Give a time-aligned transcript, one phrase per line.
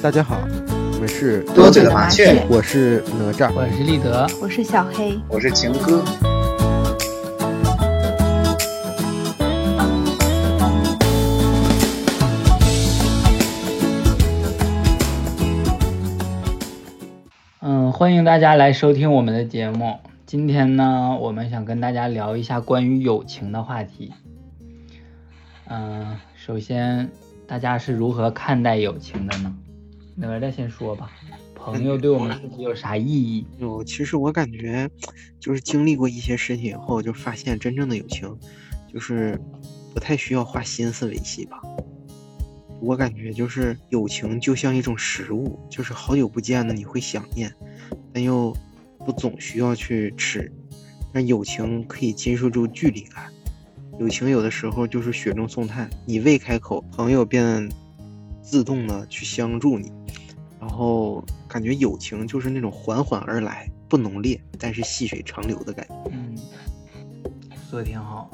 [0.00, 0.38] 大家好，
[0.94, 6.04] 我们是多嘴的麻雀，我是哪吒，我是立德，我是小黑，我是情歌。
[17.60, 19.96] 嗯，欢迎大家来收听我们的节目。
[20.26, 24.12] 今天呢，我们想跟大家聊一下关于友情的话题。
[25.66, 27.10] 嗯，首先，
[27.48, 29.52] 大家是如何看待友情的呢？
[30.20, 31.12] 哪吒先说吧。
[31.54, 33.46] 朋友对我们自己有啥意义？
[33.58, 34.90] 有，其实我感觉，
[35.38, 38.36] 就是经历过一些事情以后，就发现真正的友情，
[38.92, 39.40] 就是
[39.94, 41.60] 不太需要花心思维系吧。
[42.80, 47.52] 我感觉就是友情就像一种食物，就是好久不见了你会想念，
[48.12, 48.56] 但又
[49.04, 50.50] 不总需要去吃。
[51.12, 53.32] 但友情可以经受住距离感。
[53.98, 57.68] 友情有的时候就是雪中送炭，你未开口，朋友便
[58.40, 59.90] 自动的去相助你。
[60.68, 65.94] 然后感觉友情就是那种缓缓而来，不浓烈，但是细水长流的感觉。
[66.12, 66.36] 嗯，
[67.70, 68.30] 说的挺好。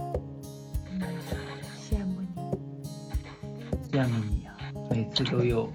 [1.80, 2.42] 羡慕你，
[3.88, 4.52] 羡慕你呀！
[4.90, 5.70] 每次都有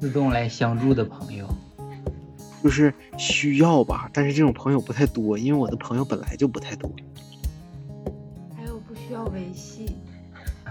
[0.00, 1.48] 自动来相助的朋友，
[2.62, 6.88] 就是需要吧，但是这种朋友不太多，因为我的朋友本来就不太多。
[8.56, 9.96] 还有不需要维系。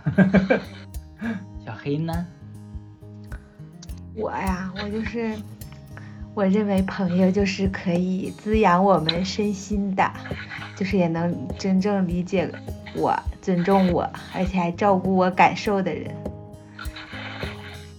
[1.65, 2.25] 小黑呢？
[4.17, 5.35] 我呀，我就是，
[6.33, 10.11] 我认为朋友就是可以滋养我们身心的，
[10.75, 12.51] 就是也能真正理解
[12.95, 16.11] 我、尊重我，而且还照顾我感受的人。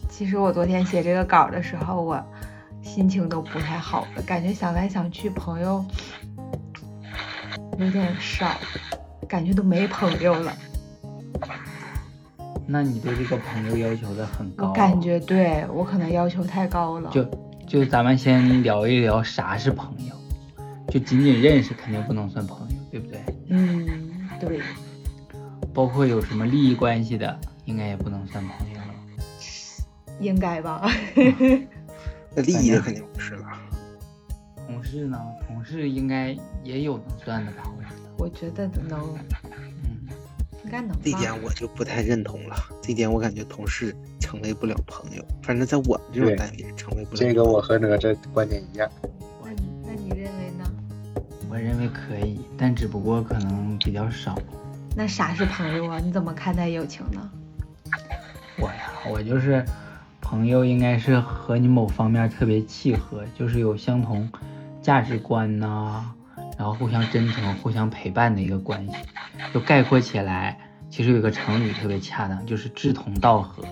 [0.08, 2.20] 其实我昨天写这个稿的时候，我
[2.83, 5.84] 心情都不太好了，感觉想来想去，朋友
[7.78, 8.56] 有点少。
[9.28, 10.56] 感觉都没朋友了，
[12.70, 14.68] 那你对这个朋友要求的很高。
[14.68, 17.11] 我感觉对我可能要求太高了。
[17.11, 17.24] 就
[17.67, 20.14] 就咱们先聊一聊啥是朋友，
[20.89, 23.20] 就仅仅认识肯定不能算朋友，对不对？
[23.48, 24.61] 嗯，对。
[25.73, 28.84] 包括有什么利益关系的，应该也不能算朋友了。
[30.20, 30.86] 应该吧？
[32.36, 33.46] 那利益的肯定不是了。
[34.67, 35.18] 同事呢？
[35.46, 37.62] 同事应该也有能算的吧？
[38.18, 39.67] 我觉得能，嗯，
[40.64, 40.96] 应该能。
[41.02, 42.57] 这点我就不太认同了。
[42.83, 47.17] 这点我感觉同事成为不了朋友，反正在我们这种单位成为不了。
[47.17, 48.91] 这个我和哪吒观点一样。
[49.45, 50.64] 那你那你认为呢？
[51.51, 54.39] 我认为可以，但只不过可能比较少。
[54.96, 55.98] 那啥是朋友啊？
[55.98, 57.30] 你怎么看待友情呢？
[58.61, 59.64] 我呀，我就是
[60.20, 64.29] 朋友，应该是和你某方面特别契合，就是有相同
[64.83, 66.13] 价值观呐。
[66.58, 68.92] 然后互相真诚、互相陪伴的一个关系，
[69.55, 70.58] 就概括起来，
[70.91, 73.63] 其实有个成语特别恰当，就是志同道合。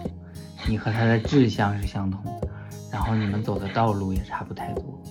[0.69, 2.49] 你和他的志向是相同的，
[2.93, 5.03] 然后你们走的道路也差不太多。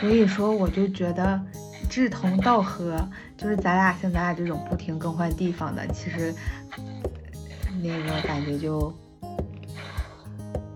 [0.00, 1.40] 所以说，我就觉得
[1.88, 6.34] 志同道合，就是咱俩像咱俩这种不停更换地方的，其实
[7.82, 8.92] 那个感觉就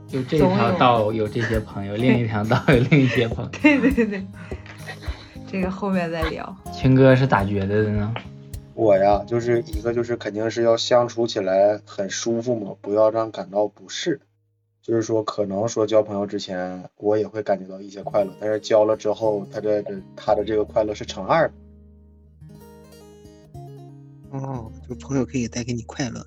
[0.07, 3.51] 就这条道有这些朋友， 另一条道有另一些朋友。
[3.63, 4.27] 对对对。
[5.51, 6.57] 这个后面再聊。
[6.73, 8.15] 青哥是咋觉得的呢？
[8.75, 14.21] 我呀，就是一个就是肯定是要相处起来很舒服嘛，不要让感到不适。
[14.81, 21.55] 就是说，可能说交朋友之前，我也会感觉到一些快乐，但是交了之后，他的他的这个快乐是乘二的。
[24.31, 26.25] 哦，就朋友可以带给你快乐。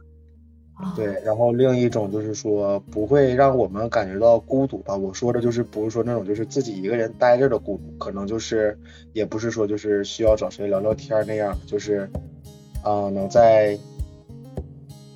[0.95, 4.95] 对，然后另一种就是说不会让我们感觉到孤独吧。
[4.95, 8.77] 我说的就是不是说那种就是自己一个人待着的孤独，可能就是
[9.13, 12.09] 也不是说就是需要找谁聊聊天那样，就是
[12.83, 13.77] 啊能在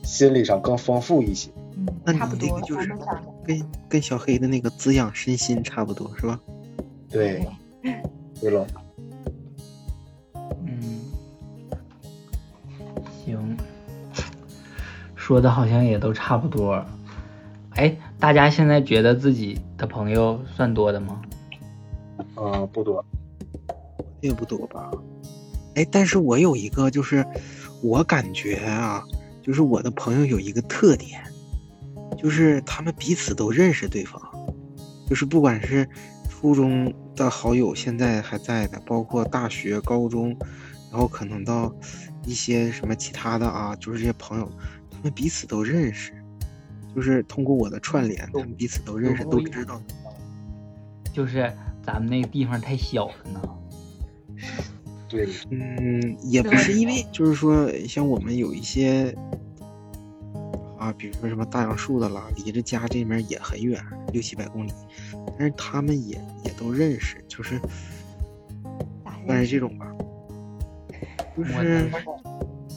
[0.03, 1.49] 心理上更丰富一些。
[1.75, 2.89] 嗯，那你这个就是
[3.45, 6.39] 跟跟小黑的那个滋养身心差不多是吧？
[7.09, 7.45] 对，
[8.39, 8.65] 对了。
[15.25, 16.85] 说的好像也都差不多，
[17.71, 21.19] 哎，大家现在觉得自己的朋友算多的吗？
[22.35, 23.03] 啊，不多，
[24.21, 24.91] 也不多吧。
[25.73, 27.25] 哎，但是我有一个，就是
[27.81, 29.03] 我感觉啊，
[29.41, 31.19] 就是我的朋友有一个特点，
[32.15, 34.21] 就是他们彼此都认识对方，
[35.09, 35.89] 就是不管是
[36.29, 40.37] 初中的好友，现在还在的，包括大学、高中，
[40.91, 41.73] 然后可能到
[42.27, 44.47] 一些什么其他的啊，就是这些朋友。
[45.05, 46.11] 们彼此都认识，
[46.95, 49.79] 就是通过我的串联，他们彼此都认识，都知道。
[51.13, 51.53] 就是
[51.83, 53.41] 咱们那个地方太小了呢。
[55.07, 59.15] 对，嗯，也不是因为，就是说，像我们有一些
[60.79, 63.79] 啊，啊，比如说什么大杨树的啦，离着家这面也很远，
[64.11, 64.73] 六七百公里，
[65.37, 67.61] 但是他们也也都认识，就是
[69.27, 69.85] 但是这种吧，
[71.37, 71.91] 就是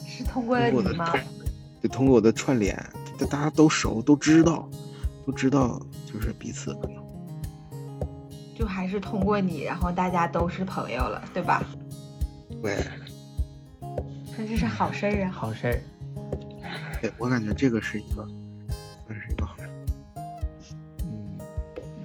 [0.07, 1.11] 是通过了你吗？
[1.81, 2.75] 就通过我的串联，
[3.17, 4.69] 大大家都熟，都知道，
[5.25, 5.79] 都知道，
[6.11, 6.95] 就是彼此可能。
[8.53, 11.63] 就还是通过你，然后大家都是朋友了，对吧？
[12.61, 12.77] 对。
[14.37, 15.31] 那这是好事儿啊！
[15.31, 15.81] 好事儿。
[17.01, 18.27] 对，我感觉这个是一个，
[19.07, 19.69] 算是一个好事。
[21.05, 21.37] 嗯，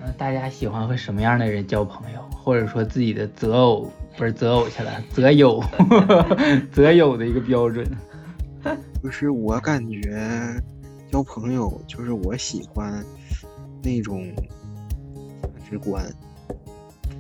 [0.01, 5.63] 那大家喜欢和什么样的人交朋友，或者说自己的择偶不是择偶去了，择友，
[6.73, 7.85] 择友的一个标准。
[9.05, 10.59] 就是我感觉
[11.13, 13.05] 交朋友，就是我喜欢
[13.83, 14.35] 那种
[15.43, 16.11] 价值观。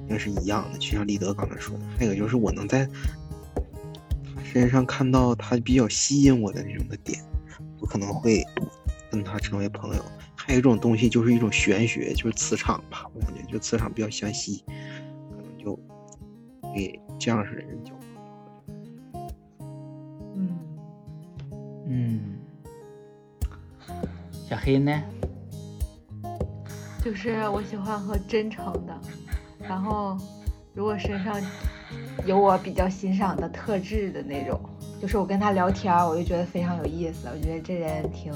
[0.08, 1.84] 那是一样的，就像立德刚才说的。
[1.98, 2.88] 还有就是我能在
[4.34, 7.22] 他身上看到他比较吸引我的那种的点，
[7.78, 8.42] 我可能会
[9.10, 10.02] 跟他成为朋友。
[10.34, 13.04] 还有一种东西就是一种玄学，就是磁场吧。
[13.12, 14.64] 我感觉就磁场比较相吸，
[15.30, 15.78] 可能就
[16.74, 17.93] 给这样式的人交
[24.54, 25.02] 小黑呢？
[27.04, 28.96] 就是我喜欢和真诚的。
[29.58, 30.16] 然后，
[30.74, 31.34] 如果身上
[32.24, 34.60] 有我比较欣赏的特质的那种，
[35.02, 37.26] 就是我跟他聊天，我就觉得非常有意思。
[37.28, 38.32] 我觉得这人挺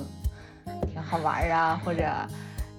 [0.93, 2.03] 挺好玩啊，或者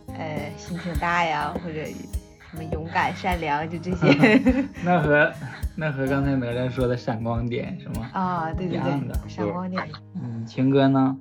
[0.07, 4.41] 呃心挺大呀，或者什么勇敢善良，就这些。
[4.83, 5.31] 那和
[5.77, 8.09] 那和刚才哪吒说的闪光点是吗？
[8.11, 9.81] 啊，对对对，闪光点。
[10.15, 11.15] 嗯，情哥呢？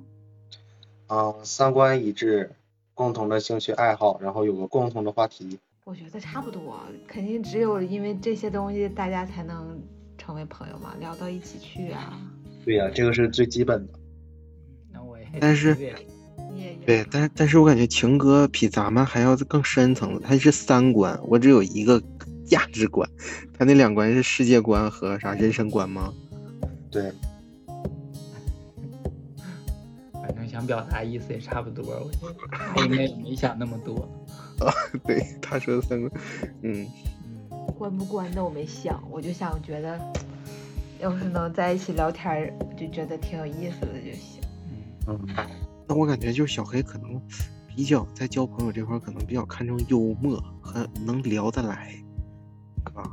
[1.09, 2.51] 啊，三观一致，
[2.93, 5.57] 共同的兴趣爱好，然后有个共同的话题。
[5.83, 9.81] 我觉得差不多，肯定只有因为这些东西，大家才能
[10.19, 12.15] 成为朋友嘛，聊到一起去啊。
[12.63, 13.93] 对呀，这个是最基本的。
[14.93, 15.25] 那我也。
[15.39, 15.75] 但是，
[16.85, 21.99] 对，但是但是我感觉情歌比咱们还要更深层，它是三观，我只有一个
[22.45, 23.09] 价值观，
[23.57, 26.13] 他那两观是世界观和啥人生观吗？
[26.91, 27.11] 对。
[30.59, 33.95] 想表达意思也差不多，我觉得他应该也没想那么多。
[34.59, 34.67] 啊，
[35.05, 36.11] 对，他说的三个，
[36.63, 36.85] 嗯，
[37.77, 39.97] 关不关的我没想，我就想觉得，
[40.99, 44.41] 要是能在一起聊天，就觉得挺有意思的就行。
[45.07, 45.17] 嗯，
[45.87, 47.21] 那我感觉就是小黑可能
[47.65, 51.95] 比较在交朋友这块可能比较看重幽默和能聊得来，
[52.95, 53.03] 啊。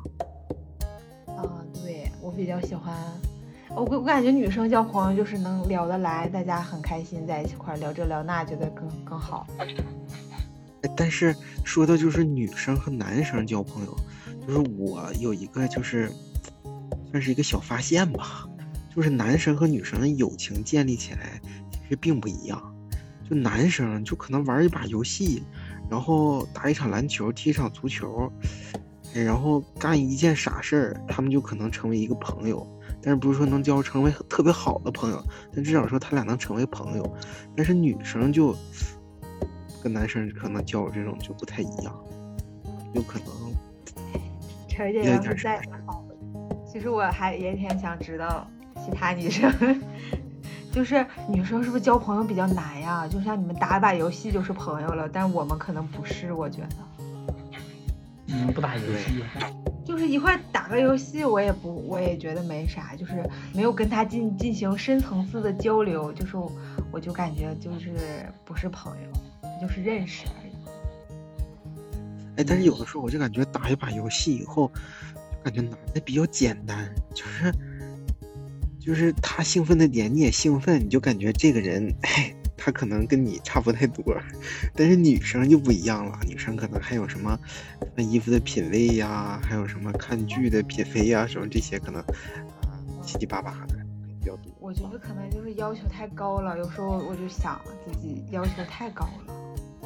[1.37, 2.93] 啊，对我比较喜欢，
[3.71, 9.47] 我我感觉女生交朋友就是能聊得来，大家很开心在一起块聊这聊那，觉得更更好。
[10.97, 11.35] 但是
[11.65, 13.97] 说的就是女生和男生交朋友，
[14.47, 16.11] 就是我有一个就是
[17.11, 18.47] 算是一个小发现吧，
[18.95, 21.41] 就是男生和女生的友情建立起来
[21.73, 22.63] 其实并不一样。
[23.29, 25.43] 就男生就可能玩一把游戏，
[25.91, 28.31] 然后打一场篮球，踢一场足球，
[29.13, 32.65] 然后干一件傻事儿，他们就可能成为一个朋友。
[33.03, 35.23] 但是不是说能交成为特别好的朋友，
[35.55, 37.17] 但至少说他俩能成为朋友。
[37.57, 38.55] 但是女生就。
[39.83, 41.95] 跟男生可能交友这种就不太一样，
[42.93, 43.29] 有可能。
[44.69, 45.63] 陈姐要是在，
[46.67, 48.45] 其实我还也挺想知道
[48.85, 49.49] 其他女生，
[50.73, 53.07] 就是女生是不是交朋友比较难呀？
[53.07, 57.05] 就像你们打把游戏就是朋友了，但我们可能不是，我觉得。
[58.25, 59.23] 你们不打游戏？
[59.87, 63.25] 就是一块打个游戏，我也不，我也觉得没啥，就是
[63.55, 66.37] 没有跟他进进行深层次的交流，就是
[66.91, 67.91] 我就感觉就是
[68.45, 69.09] 不是朋友。
[69.59, 70.53] 就是认识而已。
[72.37, 74.71] 哎，但是有的时候我就感觉打一把游戏以后，
[75.33, 77.51] 就感觉男的比较简单，就是
[78.79, 84.03] 就是他兴奋的点你也兴奋，你就感觉这个人，哎，他可能跟你差不太多。
[84.75, 87.39] 但是女生就不一样了，女生可能还有什么
[87.95, 93.77] 穿衣服的品味呀，还有什么看剧的品味呀，什么这些可能啊七七八八的
[94.19, 94.53] 比较多。
[94.59, 99.35] 我觉得可能就是要求太高了，有时候我就想自己要求太高了。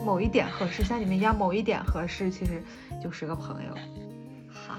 [0.03, 2.63] 某一点合适，像你们一样，某一点合适，其实
[3.03, 3.75] 就是个朋友。
[4.49, 4.79] 哈，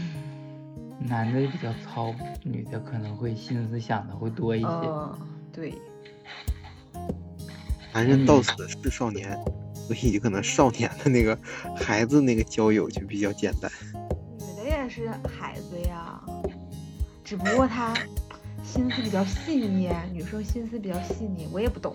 [0.98, 4.66] 男的比较糙，女的可能会心思想的会多一些。
[4.66, 5.18] 嗯，
[5.52, 5.74] 对。
[7.92, 9.38] 男人到死是少年，
[9.74, 11.38] 所以可能少年的那个
[11.76, 13.70] 孩子那个交友就比较简单。
[14.38, 16.20] 女的也是孩子呀，
[17.24, 17.92] 只不过她
[18.62, 21.94] 心思比较细腻，女生心思比较细腻，我也不懂。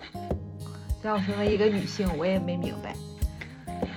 [1.02, 2.94] 让我身为一个女性，我也没明白。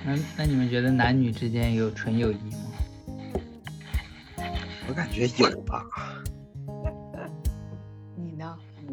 [0.04, 2.70] 那那你们觉得男女之间有纯友谊吗？
[4.88, 5.84] 我感觉有吧。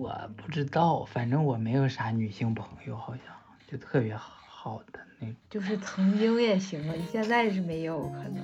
[0.08, 3.26] 我我不知道，反正我没有啥女性朋友，好像
[3.70, 5.36] 就特别好的那种。
[5.50, 8.42] 就是曾经也行啊，现在是没有可能。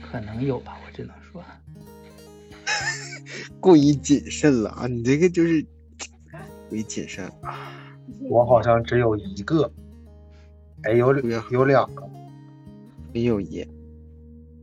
[0.00, 1.42] 可能有吧，我只能说。
[3.58, 4.86] 过于谨慎了啊！
[4.86, 5.60] 你这个就是
[6.68, 7.72] 过于谨慎啊。
[8.20, 9.68] 我好像只有一个，
[10.84, 11.12] 哎，有
[11.50, 12.08] 有两个，
[13.12, 13.66] 纯友谊，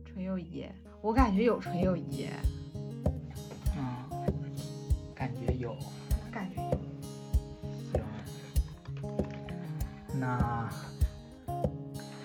[0.06, 0.64] 纯友谊，
[1.02, 2.28] 我感觉有纯友谊，
[5.62, 5.76] 有，
[6.32, 6.72] 感觉有。
[7.92, 8.02] 行，
[10.18, 10.68] 那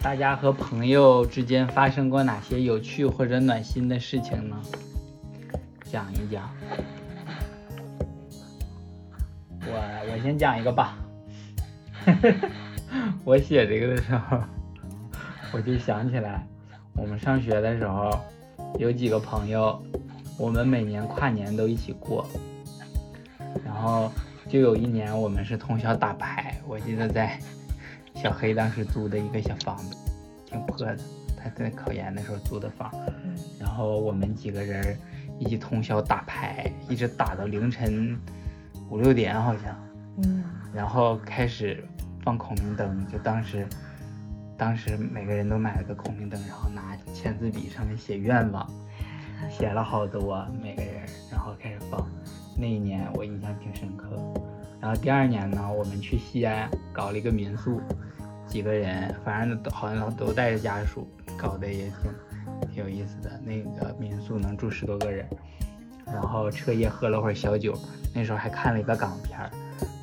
[0.02, 4.60] 大家和朋友之间发生过哪些有趣或者暖心的事情呢？
[5.84, 6.50] 讲一讲。
[9.62, 10.98] 我我先讲一个吧。
[13.24, 14.40] 我写这个的时候，
[15.54, 16.44] 我就想起来，
[16.96, 18.20] 我们上学的时候
[18.80, 19.80] 有几个朋友，
[20.40, 22.28] 我们每年跨年都一起过。
[23.64, 24.12] 然后
[24.48, 27.40] 就有一年我们是通宵打牌，我记得在
[28.16, 29.96] 小黑当时租的一个小房子，
[30.46, 30.98] 挺破的，
[31.38, 32.92] 他在考研的时候租的房。
[33.60, 34.98] 然后我们几个人
[35.40, 38.18] 一起通宵打牌，一直打到凌晨
[38.90, 39.76] 五六点好像。
[40.24, 40.44] 嗯。
[40.74, 41.84] 然后开始。
[42.24, 43.66] 放孔明灯，就当时，
[44.58, 48.70] 当时每个人都买了个孔明灯，然后拿签字笔上面写愿望，
[49.50, 50.84] 写了好多每个。
[52.58, 54.10] 那一年我印象挺深刻。
[54.82, 57.80] 然后第二年呢，我们去西安搞了一个民宿，
[58.48, 63.40] 几个人，反正都好像都带着家属，搞得也挺挺有意思的。
[63.46, 65.26] 那个民宿能住十多个人，
[66.06, 67.78] 然后彻夜喝了会儿小酒，
[68.14, 69.40] 那时候还看了一个港片。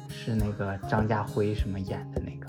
[0.08, 2.48] 是那个张家辉什么演的那个，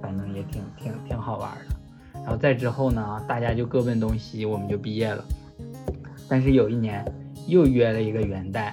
[0.00, 2.20] 反正也挺挺挺好玩的。
[2.20, 5.24] 然后再之后呢，大家就各奔东西，我们就毕业了。
[6.28, 7.04] 但是有一年
[7.48, 8.70] 又约了一个元旦，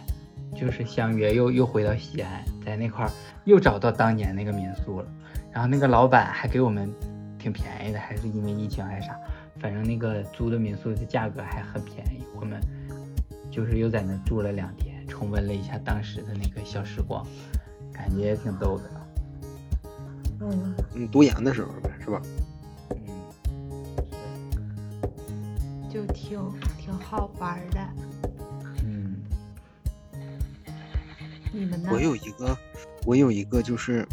[0.56, 3.12] 就是相约又又回到西安，在那块儿
[3.44, 5.08] 又找到当年那个民宿了。
[5.52, 6.92] 然后那个老板还给我们
[7.38, 9.20] 挺便宜的，还是因为疫情还是啥，
[9.60, 12.24] 反正那个租的民宿的价格还很便宜。
[12.40, 12.60] 我们
[13.52, 17.26] 就是又在那住了两天，重温了一下当时的那个小时光。
[17.94, 18.84] 感觉也挺逗的，
[20.42, 22.22] 嗯，你，读研的时候呗，是吧？
[22.92, 23.08] 嗯，
[25.90, 26.38] 就挺
[26.78, 27.80] 挺好玩的。
[31.92, 32.58] 我有一个，
[33.06, 34.08] 我有一个就是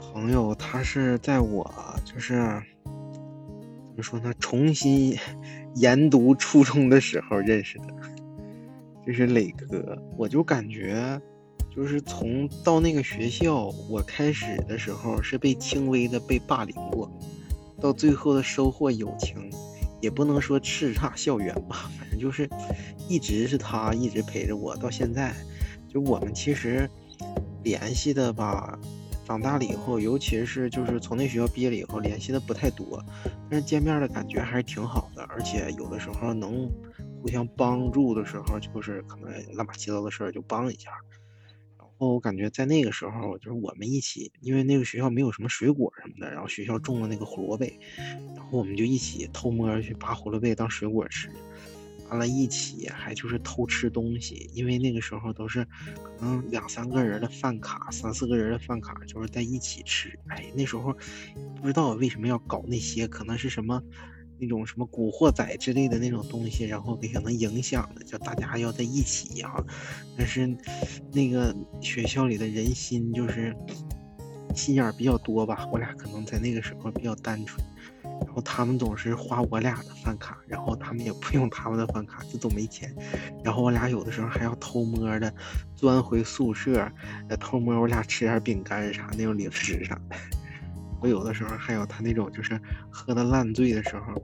[0.00, 1.70] 朋友，他是在我
[2.04, 2.34] 就是
[2.84, 5.16] 怎么说呢，重新
[5.76, 7.86] 研读初中的时候认识的，
[9.06, 11.20] 这是磊哥，我就感觉。
[11.74, 17.10] 就是从到那个学校，我开始的时候是被轻微的被霸凌过，
[17.80, 19.50] 到最后的收获友情，
[19.98, 22.46] 也不能说叱咤校园吧，反正就是
[23.08, 25.34] 一直是他一直陪着我到现在。
[25.92, 26.88] 就我们其实
[27.62, 28.78] 联系的吧，
[29.26, 33.04] 长大了以后，尤其是就是从那学校毕业了以后，联系的不太多，
[33.50, 36.66] 但是见面的感觉还是挺好的，而且有的时候能
[37.20, 40.90] 互相帮助的时候，就是可能乱七八糟的事儿就帮一下。
[41.76, 47.64] 然后我感觉在那个时候，就是我们一起，因为那个学校没有什么水果什么的，然后学校种了那个胡萝卜，
[48.34, 51.28] 然后我们就一起偷摸去拔胡萝卜当水果吃，
[52.12, 60.18] 完了，一起还就是偷吃东西，因为那个时候都是可能两三个人的饭卡，三四个人的饭卡，就是在一起吃。
[60.28, 60.94] 哎，那时候
[61.60, 63.82] 不知道为什么要搞那些，可能是什么。
[64.38, 69.64] 那种什么古惑仔之类的那种东西，然后给可能影响的，叫大家要在一起啊。
[70.18, 70.48] 但是
[71.12, 73.54] 那个学校里的人心就是
[74.52, 77.64] 心眼比较多吧，我俩可能在那个时候比较单纯，
[78.32, 82.90] 然后他们总是花我俩的饭卡，然后他们也不用他们的饭卡，就都没钱。
[83.44, 85.30] 然后我俩有的时候还要偷摸的
[85.76, 86.90] 钻回宿舍，
[87.38, 90.16] 偷摸我俩吃点饼干啥那种零食啥的。
[90.98, 92.58] 我有的时候还有他那种，就是
[92.90, 94.14] 喝的烂醉的时候，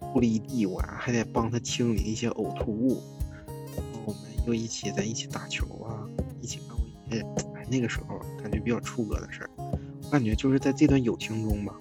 [0.00, 3.02] 吐了一地，我还得帮他清理一些呕吐物。
[3.46, 6.04] 然后我们又一起在一起打球啊，
[6.42, 7.22] 一起干过一些，
[7.56, 9.50] 哎，那个时候感觉比较出格的事儿。
[9.56, 11.74] 我感觉就是在这段友情中吧，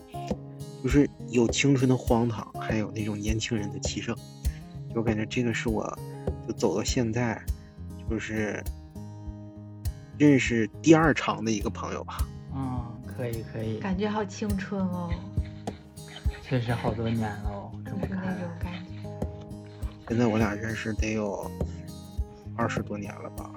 [0.84, 4.16] 就是有青春的荒唐，还有那种年轻人的气盛。
[4.94, 5.98] 就我感觉这个是我，
[6.48, 7.42] 就走到现在，
[8.10, 8.64] 就是
[10.18, 12.28] 认识第二长的一个朋友吧。
[12.54, 12.86] 嗯。
[13.06, 15.10] 可以可以，感觉好青春哦。
[16.42, 18.18] 确实好多年了，这么看。
[18.24, 19.10] 那种感觉。
[20.08, 21.52] 现在我俩认识得有
[22.56, 23.49] 二十多年了吧，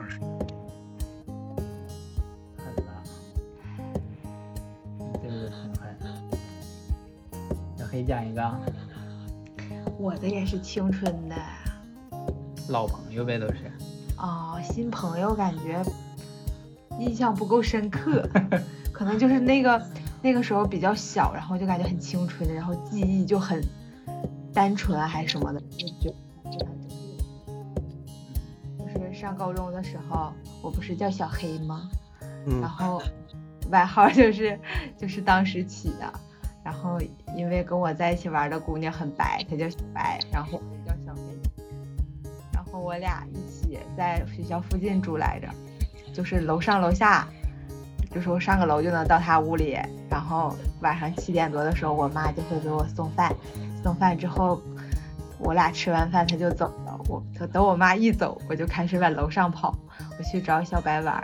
[7.93, 8.51] 小黑讲一个。
[9.99, 11.37] 我的也是青春的。
[12.69, 13.71] 老朋友呗，都是。
[14.17, 15.85] 哦、新朋友感觉
[16.99, 18.27] 印象不够深刻，
[18.93, 19.87] 可能就是那个
[20.23, 23.63] 那个时候比较小，然后就感觉很青春，然后记忆就很
[24.55, 26.81] 单纯啊还是什么的，就觉得就很
[28.95, 30.33] 就是上高中的时候，
[30.63, 31.91] 我不是叫小黑吗？
[32.47, 33.03] 然嗯后
[33.71, 34.59] 外号就是
[34.97, 36.13] 就是当时起的，
[36.64, 37.00] 然后
[37.37, 41.23] 因为跟我在一起玩的姑娘很白，她叫小白，然后我就叫小黑，
[42.52, 45.49] 然后我俩一起在学校附近住来着，
[46.12, 47.26] 就是楼上楼下，
[48.11, 49.78] 就是我上个楼就能到她屋里，
[50.09, 53.35] 然后晚上七点多的时候，我妈就会给我送饭，
[53.83, 54.61] 送饭之后。
[55.45, 56.97] 我俩吃完饭，她就走了。
[57.09, 59.76] 我等我妈一走，我就开始往楼上跑，
[60.16, 61.21] 我去找小白玩。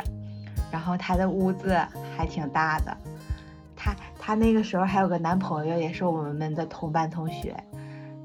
[0.72, 1.78] 然后她的屋子
[2.16, 2.96] 还挺大的，
[4.28, 7.56] 她那个时候还有个男朋友，也是我们的同班同学。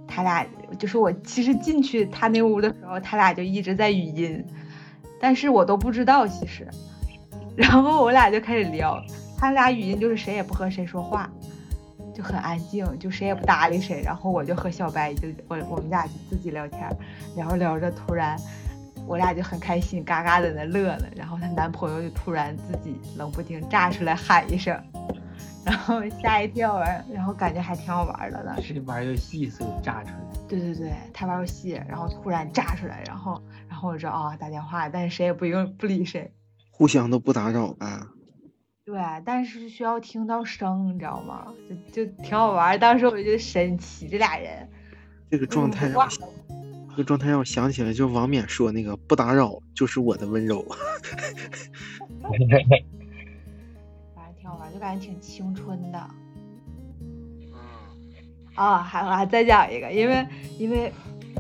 [0.06, 0.46] 他俩
[0.78, 4.46] 就是我，其实进去他那屋的时候，他俩就一直在语音，
[5.18, 6.68] 但是我都不知道其实。
[7.56, 9.02] 然后我俩就开始聊，
[9.38, 11.32] 他俩语音就是谁也不和谁说话，
[12.14, 14.02] 就很安静，就谁也不搭理谁。
[14.04, 16.82] 然后我就和小白就我我们俩就自己聊天，
[17.38, 18.38] 聊着聊着突然。
[19.08, 21.06] 我俩就很开心，嘎嘎在那乐呢。
[21.16, 24.78] 然后她男朋友就突然自己冷不丁炸出来喊一声，
[25.66, 28.62] 然后吓一跳啊，然后感觉还挺好玩的呢。
[28.62, 30.20] 是玩游戏所以炸出来。
[30.48, 36.32] 对对对，他玩游戏，然后突然炸出来，然后然后我知道啊、打电话，但是谁也不用不理谁。
[36.72, 37.86] 互相都不打扰呗。
[38.86, 41.48] 对，但是需要听到声，你知道吗？
[41.94, 42.78] 就就挺好玩。
[42.78, 44.68] 当时我就神奇，这俩人
[45.32, 46.08] 这个状态让我
[46.90, 50.64] 这个状态让我想起来，就王冕说那个“不打扰就是我的温柔”。
[54.58, 56.00] 反正挺好玩，就感觉挺青春的。
[58.56, 60.28] 啊，还我还再讲一个，因为
[60.60, 60.92] 因为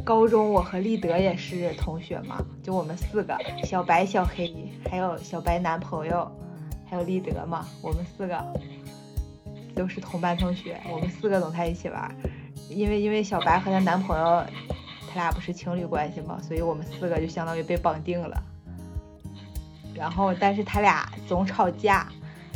[0.03, 6.29] 高中我和立德也是同学嘛，就我们四个，小白、小黑，还有小白男朋友，
[6.89, 8.43] 还有立德嘛，我们四个
[9.75, 12.15] 都是同班同学，我们四个总在一起玩。
[12.69, 14.43] 因为因为小白和她男朋友，
[15.09, 18.41] 他俩不是情侣关系嘛，所以我们四个就相当于被绑定了。
[19.93, 22.07] 然后，但是他俩总吵架，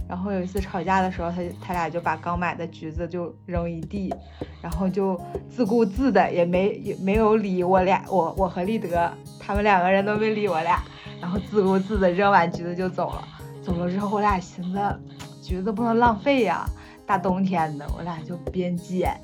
[0.08, 4.13] 然后有一次吵架的时候，他他俩就把刚买的橘子就扔一地，
[4.62, 10.82] 然后就自顾自的也没也没有理我俩，我我和立德他们两个人都没理我俩，
[11.20, 13.28] 然后自顾自的扔完橘子就走了。
[13.62, 15.00] 走了之后，我俩寻思
[15.43, 16.65] 橘子不能浪费呀，
[17.06, 19.20] 大冬天的，我俩就边捡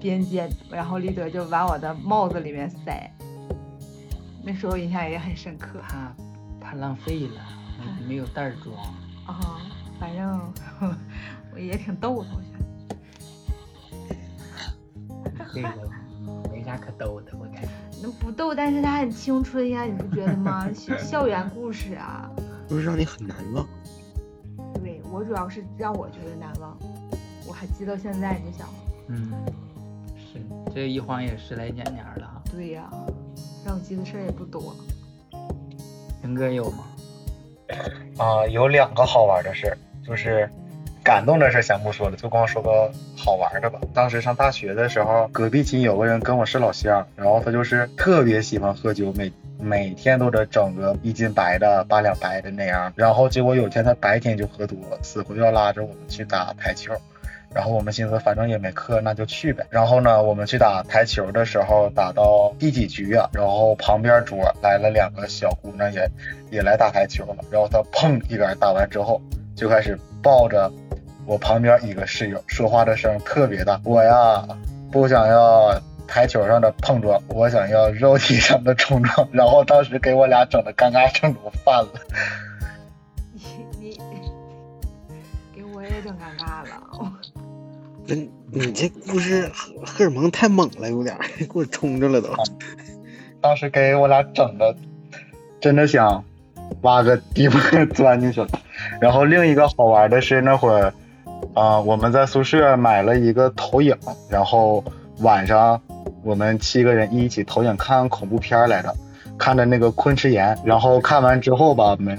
[0.00, 3.10] 边捡，然后立德就往我的帽子里面塞。
[4.42, 6.14] 那时候印象也很深刻怕
[6.58, 7.42] 怕浪费了，
[8.00, 8.74] 没没有袋儿装。
[9.26, 9.60] 啊、
[10.02, 10.52] 反正
[11.54, 12.64] 我也挺逗的，我觉得。
[15.54, 15.68] 这个
[16.50, 17.68] 没啥可逗的，我感觉。
[18.02, 20.68] 那不逗，但是它很青春呀，你不觉得吗？
[20.72, 22.28] 校校园故事啊，
[22.68, 23.64] 就是让你很难忘。
[24.74, 26.76] 对我主要是让我觉得难忘，
[27.46, 28.68] 我还记到现在，你就想，
[29.06, 29.30] 嗯，
[30.16, 32.42] 是这一晃也十来年年了哈。
[32.50, 32.90] 对呀，
[33.64, 34.74] 让我记的事儿也不多。
[36.20, 36.86] 陈哥有吗？
[38.18, 40.48] 啊、有两个好玩的事儿，就是
[41.04, 43.80] 感动的事先不说了，就光说个好玩的吧。
[43.94, 52.92] 当时上大学的时候，隔壁寝有个人跟我是老乡，然后他就是特别喜欢喝酒，每每天都得整个一斤白的、八两白的那样。
[52.96, 56.92] 然后结果有一天他白天就喝多了，死活要拉着我们去打台球。
[57.54, 59.66] 然后我们寻思，反正也没课，那就去呗。
[59.68, 63.28] 然后呢，我们去打台球的时候，打到第几局啊？
[63.34, 66.08] 然后旁边桌来了两个小姑娘也，
[66.50, 67.36] 也来打台球了。
[67.50, 69.20] 然后她砰一杆打完之后，
[69.54, 70.72] 就开始抱着
[71.26, 73.80] 我旁边一个室友，说话的声特别大。
[73.84, 74.46] 我呀，
[74.90, 79.28] 不想要台球上的碰撞，我想要肉体上的冲撞。
[79.32, 81.90] 然后当时给我俩整的尴尬症都犯了。
[83.34, 83.48] 你
[83.80, 83.98] 你
[85.54, 87.12] 给我也整尴尬了。
[88.04, 92.28] 真，你这故事荷荷尔蒙太猛了，有点 给我冲着了都。
[93.40, 94.74] 当时给我俩整的，
[95.60, 96.24] 真的想
[96.80, 98.48] 挖个地方钻进去了。
[99.00, 100.92] 然后另一个好玩的是那会儿，
[101.54, 103.96] 啊、我们在宿舍买了一个投影，
[104.28, 104.82] 然后
[105.18, 105.80] 晚上
[106.24, 108.94] 我们七个人一起投影看恐怖片来着，
[109.38, 110.56] 看的那个《昆池岩》。
[110.64, 112.18] 然后看完之后吧，没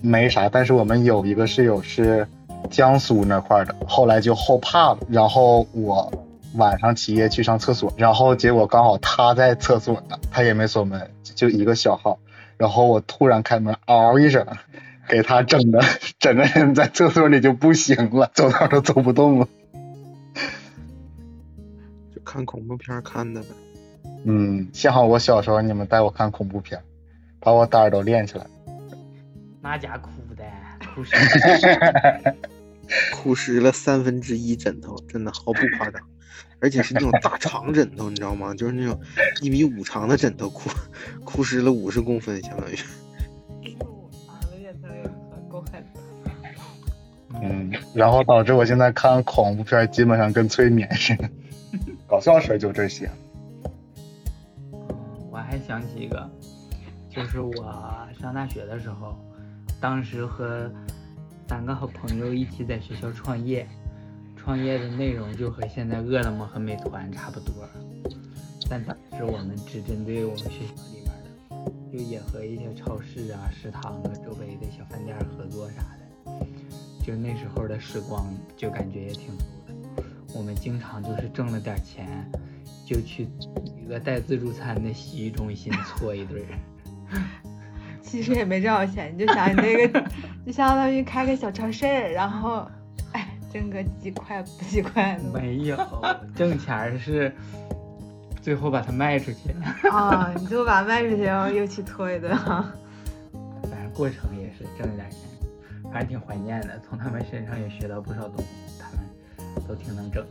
[0.00, 2.26] 没啥，但是我们有一个室友是
[2.70, 4.98] 江苏那块的，后来就后怕了。
[5.08, 6.10] 然后我
[6.54, 12.18] 晚上起夜去上厕所，然后结果刚好他在厕所呢，他也没锁门，就一个小号。
[12.58, 14.46] 然后我突然开门，嗷一声，
[15.08, 15.80] 给他整的
[16.18, 19.48] 整个人在厕所里就不行了，走道都走不动了。
[22.14, 23.48] 就看恐怖片看的呗。
[24.24, 26.82] 嗯，幸好我小时候你们带我看恐怖片，
[27.38, 28.44] 把我胆儿都练起来。
[29.60, 30.44] 那家哭的，
[30.94, 31.14] 哭 湿。
[33.12, 36.02] 哭湿了三分之一枕头，真的毫不夸张，
[36.60, 38.54] 而且是那种大长枕头，你知道吗？
[38.54, 39.00] 就是那种
[39.40, 40.70] 一米五长的枕头，哭
[41.24, 42.76] 哭湿了五十公分，相当于。
[47.40, 51.30] 嗯，然后导致我现在看恐怖片基本上跟催眠似的，
[52.08, 53.08] 搞笑事就这些。
[55.30, 56.28] 我还想起一个，
[57.08, 59.16] 就是我上大学的时候，
[59.80, 60.68] 当时和
[61.48, 63.66] 三个好朋友一起在学校创业，
[64.36, 67.66] 创业的内容就和现在饿了么和美团差不多，
[68.68, 76.46] 但当时我们只针对我们学校里面的，就也和一些超市啊、食堂啊、周围的小饭店合作啥的。
[77.02, 80.04] 就那时候的时光，就感觉也挺多的。
[80.34, 82.30] 我们经常就是挣了点钱，
[82.84, 83.26] 就去
[83.64, 86.42] 一个带自助餐的洗浴中心搓一顿。
[88.08, 90.04] 其实也没挣到钱，你就想你那个，
[90.46, 92.66] 就相当于开个小超市，然后，
[93.12, 95.38] 哎，挣个几块几块的。
[95.38, 95.76] 没有，
[96.34, 97.30] 挣钱是
[98.40, 99.54] 最后把它卖出去。
[99.90, 102.34] 啊，你就把它卖出去，然后又去搓一顿。
[102.38, 105.20] 反正过程也是挣了点钱。
[105.92, 110.24] 反正挺怀念的，从他们身上也学到不少东西，他们都挺能整。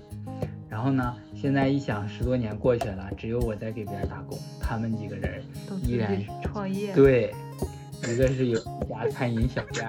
[0.69, 5.43] 然后呢，现在一想，十多年过去了，只有我在给别人打工，他们几个人
[5.83, 6.93] 依然创业。
[6.93, 7.33] 对，
[8.07, 9.87] 一个是有一家餐饮小店，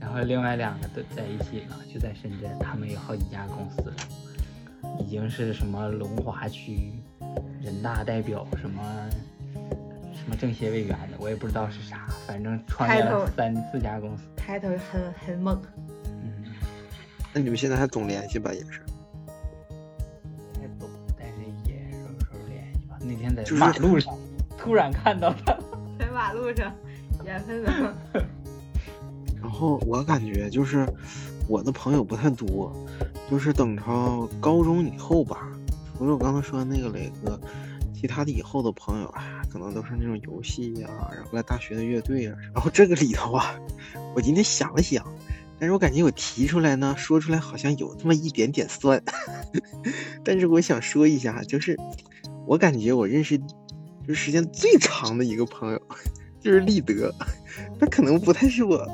[0.00, 3.92] 然后另外两个都在一起了，就在深圳，他们有好几家公司，
[4.98, 6.92] 已经是什么龙华区
[7.62, 8.82] 人大代表什么。
[10.12, 15.58] 什么政协委员的，我也不知道是啥，反正创业了三四家公司，开头很很猛。
[16.04, 16.44] 嗯，
[17.32, 18.52] 那你们现在还总联系吧？
[18.52, 18.82] 也是。
[23.56, 23.66] 吧。
[23.66, 24.18] 那天在马路上
[24.58, 25.56] 突然看到他，
[25.98, 26.74] 在马路上，
[27.24, 27.94] 缘分的。
[29.40, 30.86] 然后我感觉就是
[31.48, 32.72] 我的朋友不太多，
[33.30, 35.48] 就是等到高中以后吧，
[35.96, 37.40] 除了我刚才说的那个磊哥。
[38.00, 42.36] 其他的以后的朋友啊，可能都是那种游戏呀，然后来大学的乐队啊。
[42.54, 43.58] 然后这个里头啊，
[44.14, 45.04] 我今天想了想，
[45.58, 49.02] 但是我感觉我提出来呢，说出来好像有那么一点点酸。
[50.22, 51.76] 但是我想说一下，就是
[52.48, 53.44] 我感觉我认识就
[54.08, 55.82] 是时间最长的一个朋友，
[56.40, 57.14] 就是立德。
[57.78, 58.88] 他可能不太是我，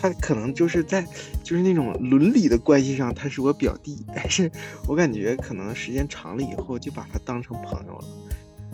[0.00, 1.06] 他可能就是在
[1.42, 4.02] 就是那种伦理的关系上，他是我表弟。
[4.14, 4.50] 但是
[4.88, 8.04] 我感觉可能时间长了以后，就把他当成朋友了。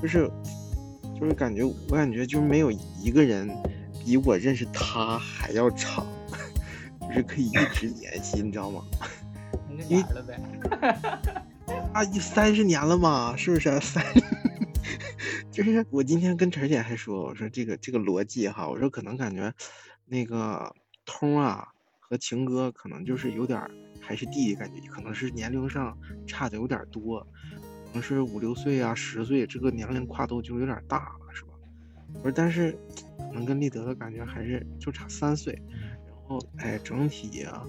[0.01, 0.31] 就是，
[1.19, 2.71] 就是感觉，我感觉就是没有
[3.03, 3.51] 一个人
[4.05, 6.07] 比我认识他还要长，
[7.03, 8.83] 就是可以一直联系，你知道吗？
[9.89, 11.43] 你了呗？
[11.93, 13.79] 啊，一三十年了嘛，是不是？
[13.81, 14.05] 三，
[15.51, 19.53] 就是我今天跟陈姐还说，我说这个这个逻辑哈，我说可能感觉
[20.07, 20.73] 那个
[21.05, 21.67] 通啊
[21.99, 23.61] 和情哥可能就是有点
[24.01, 27.27] 还是弟弟感觉，可能是年龄上差的有点多。
[27.87, 31.51] 可能是五六岁啊，十岁，这个年龄跨度就有点大了，是吧？
[32.15, 32.71] 我说，但是
[33.19, 35.61] 可能跟立德的感觉还是就差三岁，
[36.07, 37.67] 然后哎，整体啊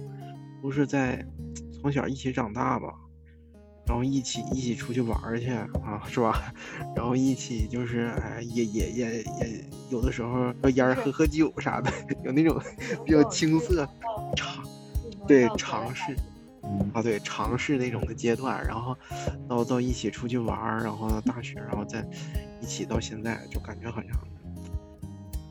[0.61, 1.25] 都是在
[1.81, 2.93] 从小一起长大吧，
[3.91, 5.49] 然后一起一起出去玩去
[5.83, 6.53] 啊，是吧？
[6.95, 11.91] 然后一起就是哎，也也也也有的时候要烟喝喝酒啥的，
[12.23, 12.57] 有那种
[13.03, 13.85] 比较青涩
[14.33, 14.63] 尝，
[15.27, 16.15] 对尝试。
[16.93, 18.95] 啊，对，尝试那种的阶段，然后
[19.49, 22.01] 到到一起出去玩儿，然后到大学，然后再
[22.61, 24.11] 一起到现在，就感觉好像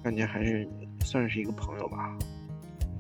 [0.03, 0.67] 感觉还是
[1.05, 2.17] 算是一个朋友吧，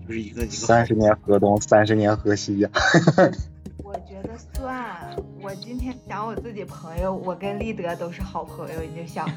[0.06, 2.68] 就是一个一个三十年河东，三十年河西呀。
[3.82, 9.28] 我觉得算，我今天想我自己朋友，我跟立德都是好朋友，你就想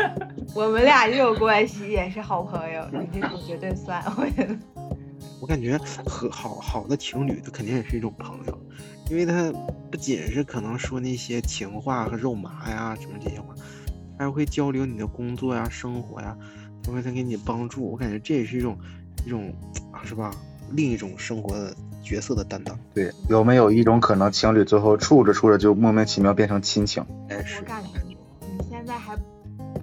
[0.54, 4.56] 我们俩这种关系也是好朋友，你这种绝对算，我觉得。
[5.40, 8.58] 我感觉和好好的情侣，他肯定也是一种朋友，
[9.10, 9.52] 因为他
[9.90, 13.54] 不仅是可能说那些情话和肉麻呀什么这些话，
[14.18, 16.36] 还会交流你的工作呀、生活呀，
[16.82, 17.84] 他会他给你帮助。
[17.90, 18.76] 我感觉这也是一种
[19.26, 19.52] 一种
[20.02, 20.30] 是吧？
[20.72, 22.78] 另一种生活的角色的担当。
[22.94, 27.04] 对，有没有一种可能，情侣最后处着处着就莫名其妙变成亲情？
[27.28, 27.60] 哎，是。
[27.60, 28.16] 我感觉你
[28.68, 29.16] 现在还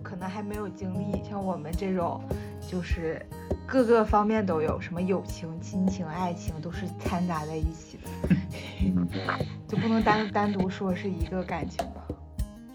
[0.03, 2.21] 可能还没有经历，像我们这种
[2.69, 3.21] 就是。
[3.67, 12.05] 各个方面都有，什么友情、亲情、爱情都是掺杂在一起的， 就不能单单独说是一个感情吧？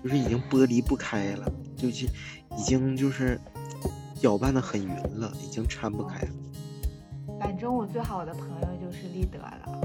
[0.03, 2.07] 就是已经剥离不开了，就是
[2.57, 3.41] 已经就是
[4.17, 6.29] 搅拌的很匀了，已经掺不开了。
[7.41, 9.81] 反正我最好的朋友就是立德了。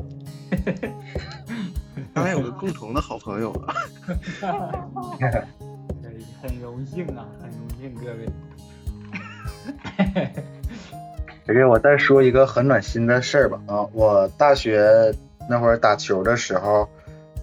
[2.14, 3.74] 咱俩有个共同的好朋友啊。
[6.42, 8.30] 很荣幸啊，很荣幸各位。
[11.48, 15.16] 而且我再说一个很暖心的事儿吧啊，我大学
[15.50, 16.88] 那会儿打球的时候，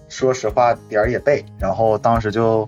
[0.09, 2.67] 说实话点儿也背，然后当时就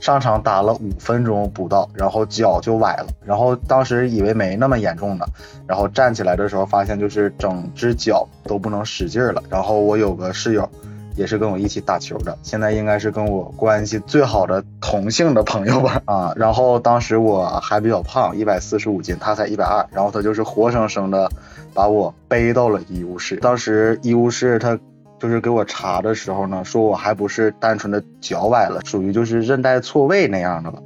[0.00, 5.26] 上场打了五分钟不到，然后脚就崴了，然后当时以为没那么严重呢，
[5.66, 10.68] 然后站起来的时候发现就是整只脚都不能使劲了，然后我有个室友。
[11.16, 16.32] 也是跟我一起打球的，现在应该是跟我关系最好的同性的朋友吧 啊。
[16.34, 21.28] 然后当时我还比较胖，一百四十五斤，他才一百二，然后他就是活生生的
[21.74, 23.36] 把我背到了医务室。
[23.36, 24.78] 当时医务室他
[25.20, 30.82] 就是给我查的时候呢，说我还不是单纯的脚崴了，属于就是韧带错位那样的了，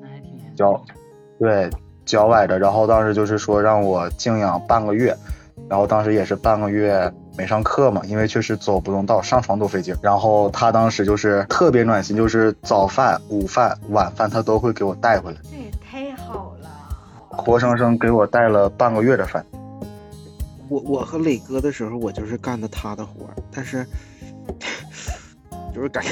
[0.55, 0.85] 脚
[1.39, 1.71] 对
[2.05, 2.59] 脚崴的。
[2.59, 5.17] 然后当时就是说让我静养半个月，
[5.71, 7.11] 然后当时也是半个月。
[7.37, 9.93] 没上课嘛，因为确实走不动道，上床都费劲。
[10.01, 15.39] 然后他当时就是特别暖心，就是早饭、午饭、晚饭他都会给我带回来。
[15.43, 16.69] 这也太好了，
[17.31, 19.45] 活生生给我带了半个月的饭。
[20.69, 23.85] 我我和磊哥的时候，我就是干的他的活，但是
[25.75, 26.11] 就是感觉，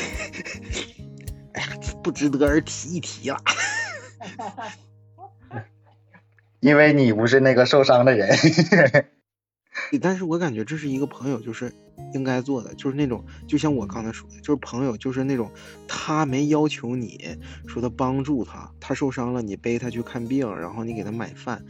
[1.52, 1.68] 哎呀，
[2.02, 3.36] 不值得而提一提了。
[6.60, 8.28] 因为你不是那个受伤的人。
[10.00, 11.72] 但是我感觉这是一个朋友，就是
[12.14, 15.50] 应该做的，就是那种，就像我刚才说的，就是朋友，就是那种
[15.88, 21.64] 他没要求你说他帮助他，他受伤了，你背他去看病，然后你给他买饭，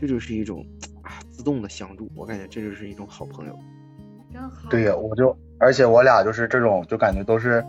[0.00, 0.64] 这就是一种
[1.02, 2.08] 啊自动的相助。
[2.14, 3.58] 我感觉这就是一种好朋友。
[4.32, 4.68] 真好。
[4.70, 7.64] 对呀，我就而且我俩就是这种，就感觉都是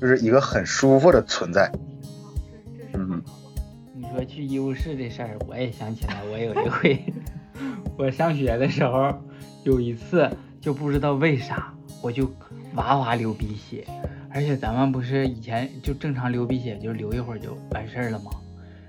[0.00, 1.70] 就是一个很舒服的存在。
[2.94, 3.22] 嗯。
[3.94, 7.04] 你说去医务室这事儿，我也想起来，我有一回。
[7.96, 9.12] 我上学的时候，
[9.64, 12.30] 有一次就不知道为啥，我就
[12.74, 13.84] 哇哇流鼻血，
[14.30, 18.30] 而且咱们不是以前就正常流鼻血，就流一会儿就完事儿了吗？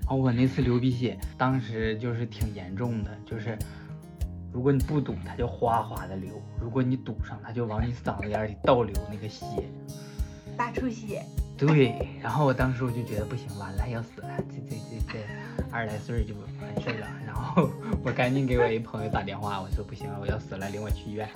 [0.02, 3.58] 然后我那次流鼻血，当时就是挺严重的，就是
[4.52, 9.46] 如果你不堵，它就哗哗的流；如果你堵上，它就往你嗓子眼里倒流那个血，
[10.56, 11.22] 大出血。
[11.56, 15.18] 对，然后我当时我就觉得不行，完了要死了，这这这这
[15.70, 17.06] 二十来岁就完事儿了。
[17.26, 17.68] 然后
[18.02, 21.28] 我赶紧给我一朋友打电话，我说不行了，我要死了，领我去医院。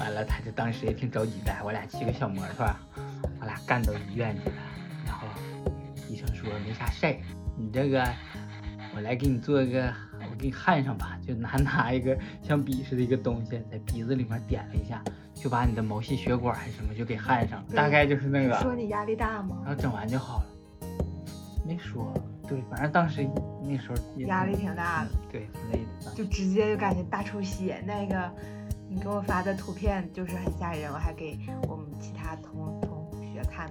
[0.00, 2.66] 完了，他就当时也挺着急的，我俩骑个小摩托，
[3.40, 4.56] 我俩干到医院去了。
[5.06, 5.28] 然后
[6.08, 7.16] 医生说没啥事儿，
[7.56, 8.04] 你这个
[8.96, 10.07] 我来给你做一个，我
[10.38, 15.02] 给你焊上吧，就拿 拿一个像笔似的一个东西在鼻子里面点了一下。
[15.34, 18.58] 就把你的毛细血管还是什么就给焊上，大概就是那个。
[18.58, 19.58] 说你压力大吗？
[19.64, 20.46] 然后整完就好了。
[21.64, 22.12] 没说，
[22.48, 23.24] 对，反正当时
[23.62, 23.94] 那时候
[24.26, 26.10] 压力挺大的，对，挺累的。
[26.16, 28.28] 就直接就感觉大出血，那个
[28.88, 33.70] 你给我发的图片就是很吓人，我还给我们其他同同学看。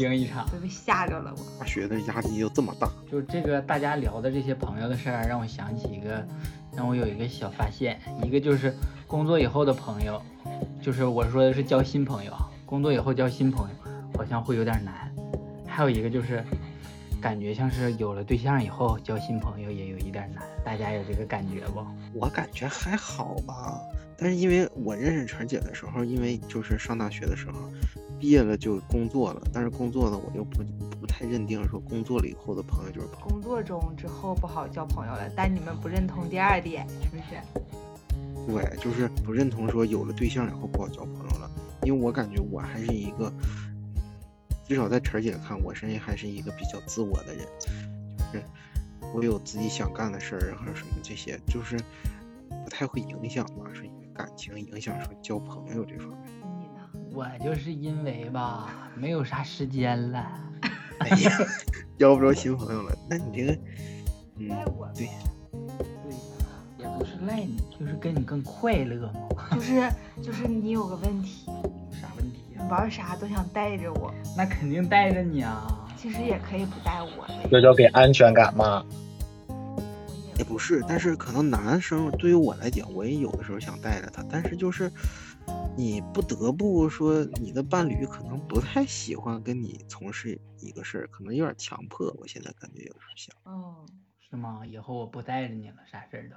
[0.00, 1.34] 惊一场，都被吓着了。
[1.36, 2.88] 我大学的压力就这么大。
[3.10, 6.26] 就这个大家聊的这些朋友的事儿，让我想起一个。
[6.72, 8.72] 让我有一个小发现，一个就是
[9.04, 10.22] 工作以后的朋友，
[10.80, 12.48] 就是我说的是交新朋友啊。
[12.64, 13.74] 工作以后交新朋友
[14.16, 15.12] 好像会有点难，
[15.66, 16.44] 还有一个就是
[17.20, 20.44] 感觉像是有了对象以后交新朋友也有一点难。
[20.64, 21.84] 大家有这个感觉不？
[22.14, 23.76] 我感觉还好吧，
[24.16, 27.68] 但是因为我认识晨姐的时候，因为就是上大学的时候。
[28.20, 30.62] 毕业了就工作了，但是工作呢，我又不
[31.00, 33.28] 不太认定说工作了以后的朋友就是朋友。
[33.30, 37.40] 工作中之后不好交朋友了，但你们不认同第二点是不是？
[38.46, 41.50] 对，就是不认同说有了对象以后不好交朋友了，
[41.82, 43.32] 因为我感觉我还是一个，
[44.68, 47.46] 至少在晨姐看，我身上还是一个比较自我的人，
[48.32, 48.44] 就是
[49.14, 51.78] 我有自己想干的事儿和什么这些，就是
[52.64, 56.29] 不太会影响吧，说感情影响说交朋友这方面。
[57.12, 60.24] 我就是因为吧，没有啥时间了，
[60.98, 61.32] 哎呀，
[61.98, 62.96] 交不着新朋友了。
[63.08, 63.52] 那你这个，
[64.38, 64.48] 嗯，
[64.94, 65.08] 对，
[66.08, 66.14] 对，
[66.78, 69.56] 也不是赖你，就是跟你更快乐嘛。
[69.56, 69.90] 就 是
[70.22, 71.46] 就是你有个问题，
[71.90, 72.64] 啥问题呀？
[72.70, 75.88] 玩啥都想带着我，那肯定带着你啊。
[75.96, 78.84] 其实也可以不带我，这叫给安全感嘛？
[80.38, 84.90] 也不是，但是可能男生对于我来讲，我也有的时候想带着他，但是就是。
[85.76, 92.14] 你不得不说，你的伴侣可能不太喜欢跟你从事一个事儿，可能有点强迫。
[92.18, 93.34] 我现在感觉有点像。
[93.44, 93.86] 哦，
[94.28, 94.66] 是吗？
[94.66, 96.36] 以后我不带着你了，啥事儿都。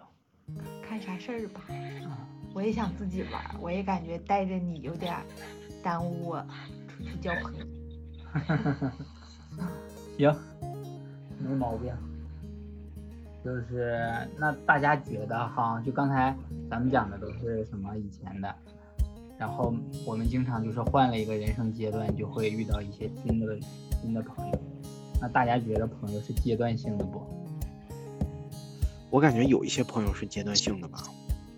[0.87, 1.61] 看啥事儿吧。
[2.53, 5.15] 我也想自己玩，我也感觉带着你有点
[5.83, 6.45] 耽误我
[6.87, 7.65] 出去交朋友。
[10.17, 10.35] 行，
[11.39, 11.93] 没毛病。
[13.43, 16.33] 就是那大家觉得哈，就刚才
[16.69, 18.55] 咱们讲的都是什么以前的。
[19.37, 19.73] 然后
[20.05, 23.59] 我们经常就是换了一个人生阶段，就会遇到一些新的
[24.01, 24.59] 新的朋友。
[25.21, 27.21] 那大家觉得朋友是阶段性的不？
[29.09, 31.03] 我感觉有一些朋友是阶段性的吧，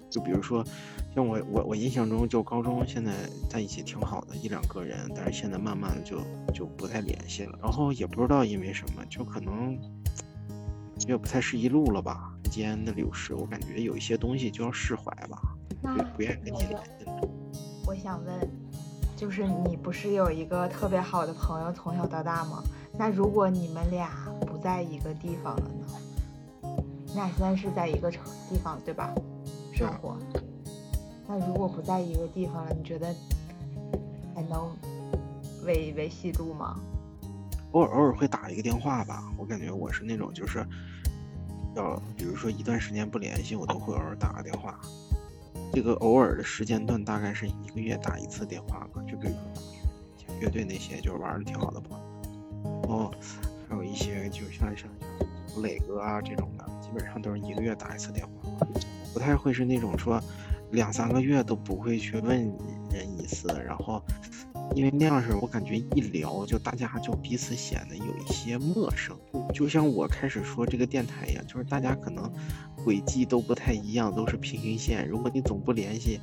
[0.10, 0.66] 就比如说，
[1.16, 3.12] 像我我我印象中，就高中现在
[3.50, 6.20] 在一起挺好的一两个人，但是现在慢慢的就
[6.54, 9.78] 就不再联系了，然后也不知道因为什么，就可能
[11.08, 12.32] 也不太是一路了吧。
[12.44, 15.42] 时间的流逝，我感觉有一些东西就要释怀吧，
[15.82, 16.84] 那就不愿意跟你联系了。
[17.86, 18.50] 我想问，
[19.16, 22.64] 就是你不是有一个特别好的朋友从小到大吗？
[22.98, 24.10] 那如果你们俩
[24.48, 25.88] 不在一个地方了呢？
[27.08, 29.14] 你俩现在是在一个城地方对吧？
[29.74, 30.18] 生活。
[31.28, 33.14] 那如果不在一个地方了，你觉得
[34.34, 34.70] 还能
[35.66, 36.80] 维维系住吗？
[37.72, 40.66] 偶尔偶尔会打一个电话吧，我感觉我是那种就是，
[41.76, 44.80] 要比如说一段时间不联系，我都会偶尔打个电话。
[45.76, 49.40] 这个偶尔的时间段大概是一个月打一次电话吧，就比如说
[50.16, 53.14] 像乐队那些就是玩的挺好的朋友，然后
[53.68, 58.66] 还有一些就像像像磊哥啊这种的，基本上都是一个月打一次电话，
[59.14, 60.18] 不太会是那种说
[60.72, 62.38] 两三个月都不会去问
[62.90, 64.02] 人一次，然后
[64.76, 69.18] 因为那样式我感觉一聊就大家就彼此显得有一些陌生，
[69.54, 72.30] 就像我开始说这个电台一样，就是大家可能
[72.84, 75.08] 轨迹都不太一样，都是平行线。
[75.08, 76.20] 如果你总不联系，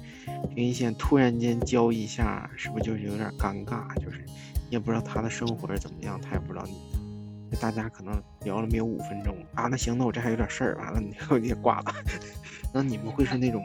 [0.54, 3.94] 平行线突然间交一下，是不是就有点尴尬？
[3.98, 7.56] 就是你也不知道他的生活是怎么样，他也不知道你。
[7.60, 11.94] 大家可能聊了没有五分钟啊，那行，那我这还有点事儿，完了你我也挂了。
[12.72, 13.62] 那你们会是那种？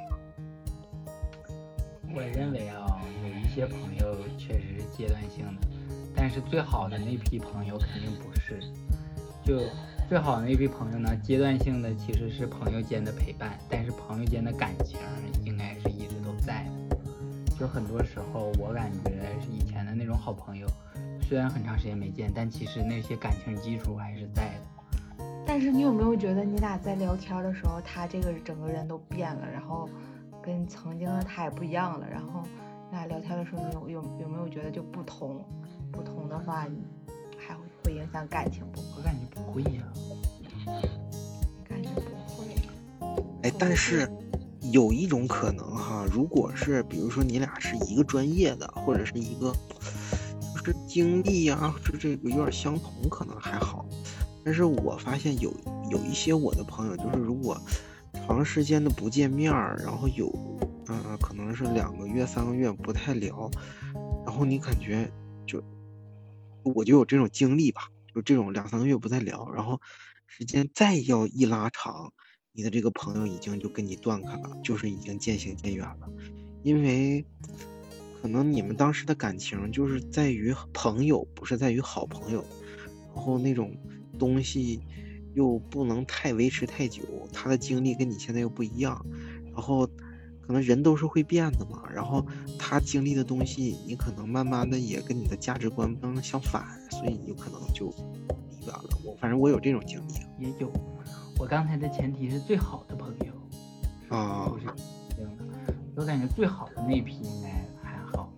[2.14, 5.68] 我认为啊，有一些朋友确实阶段性的，
[6.16, 8.60] 但是最好的那批朋友肯定不是。
[9.46, 9.62] 就
[10.10, 15.00] 最好的那批朋友呢，阶段性的其实是朋友间的陪伴，但是朋友间的感情
[15.46, 16.98] 应该是一直都在的。
[17.58, 20.68] 就很多时候，我感觉是以前的那种好朋友，
[21.28, 25.24] 虽然很长时间没见，但其实那些感情基础还是在的。
[25.46, 29.90] 但是你有没有觉得你俩在聊天的时候，他这个整个人都变了，然后
[30.44, 32.44] 跟曾经的他也不一样了，然后
[32.90, 35.44] 你俩聊天的时候，你有有有没有觉得就不同？
[35.92, 36.66] 不同的话，
[37.38, 38.82] 还会会影响感情不？
[38.96, 39.84] 我感觉不会呀、
[41.68, 42.02] 感觉不
[42.34, 42.48] 会。
[43.44, 44.10] 哎，但是
[44.72, 49.54] 有一种可能哈，如果是比如说你俩是一个专业的，或者是一个
[50.56, 53.86] 就是经历呀、是这个有点相同，可能还好。
[54.46, 55.54] 但是我发现有
[55.92, 57.60] 有一些我的朋友，就是如果
[58.14, 60.34] 长时间的不见面儿，然后有
[60.90, 63.50] 嗯、可能是两个月、三个月不太聊，
[64.26, 65.12] 然后你感觉
[65.46, 65.64] 就
[66.64, 69.80] 我就有这种经历吧，就这种两三个月不再聊，然后
[70.26, 72.12] 时间再要一拉长。
[72.54, 76.10] 你的这个朋友已经就跟你断开了，就是已经渐行渐远了，
[76.64, 77.24] 因为
[78.20, 82.44] 可能你们当时的感情就是在于朋友，不是在于好朋友，
[83.14, 83.78] 然后那种
[84.18, 84.82] 东西
[85.36, 89.06] 又不能太维持太久，他的经历跟你现在又不一样，
[89.54, 89.88] 然后
[90.48, 92.26] 可能人都是会变的嘛，然后
[92.58, 97.88] 他经历的东西，你可能慢慢的也跟你的价值观不能相反，所以你有可能就
[98.50, 98.98] 离远了。
[99.04, 100.14] 我反正我有这种经历。
[100.46, 100.72] 也有。
[101.38, 104.66] 我刚才的前提是最好的朋友，啊不是
[105.16, 105.44] 这样的。
[105.96, 107.50] 我感觉最好的那批应该
[107.84, 108.32] 还好，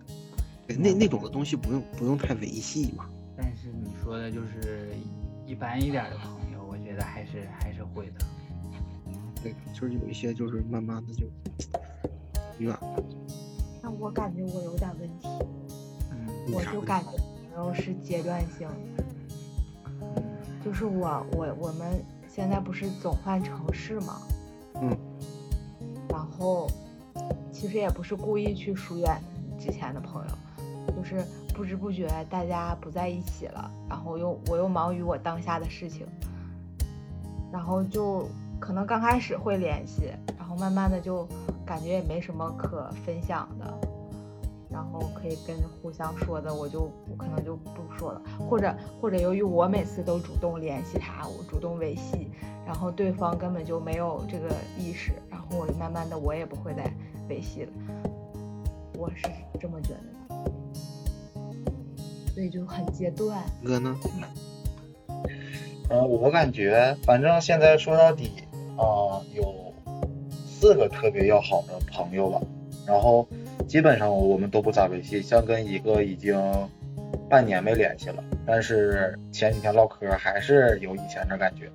[0.66, 3.08] 对，那那种的东西不用不用太维系嘛。
[3.36, 4.90] 但是你说的就是
[5.46, 8.26] 一般一点的朋友，我觉得还是还是会的。
[9.42, 11.26] 对，就是有一些就是慢慢的就
[12.58, 13.02] 远了。
[13.82, 15.28] 那我感觉我有点问题，
[16.10, 17.10] 嗯我就感觉
[17.54, 18.68] 朋友是阶段性
[20.62, 24.20] 就是我我我们现在不是总换城市吗？
[24.82, 24.96] 嗯，
[26.08, 26.68] 然后
[27.50, 29.18] 其实也不是故意去疏远
[29.58, 31.24] 之前的朋友，就是
[31.54, 36.06] 不知不觉大家不在一起了，然后又我又忙于我当下的事情，
[37.50, 38.28] 然后就
[38.60, 41.26] 可能刚开始会联系，然后慢慢的就
[41.64, 43.66] 感觉也没什么可分享的，
[44.70, 52.30] 然后可以跟互相说的，我就我可能就不说了，或者或者由于我每次都主动联系他，我主动维系，
[52.66, 56.84] 然后对方根本就没有这个意识，然后我就慢慢的我也不会再
[57.28, 57.72] 维系了，
[58.94, 59.26] 我是
[59.58, 60.52] 这么觉得的，
[62.34, 63.42] 所以就很阶段。
[63.64, 63.96] 哥呢？
[65.88, 68.44] 呃，我感觉反正现在说到底
[68.80, 69.74] 啊、有
[70.48, 72.40] 四个特别要好的朋友吧，
[72.86, 73.28] 然后
[73.68, 76.42] 基本上我们都不咋维系，像跟一个已经
[77.28, 81.70] 半年没联系了，但是前几天唠嗑还是有以前的感觉。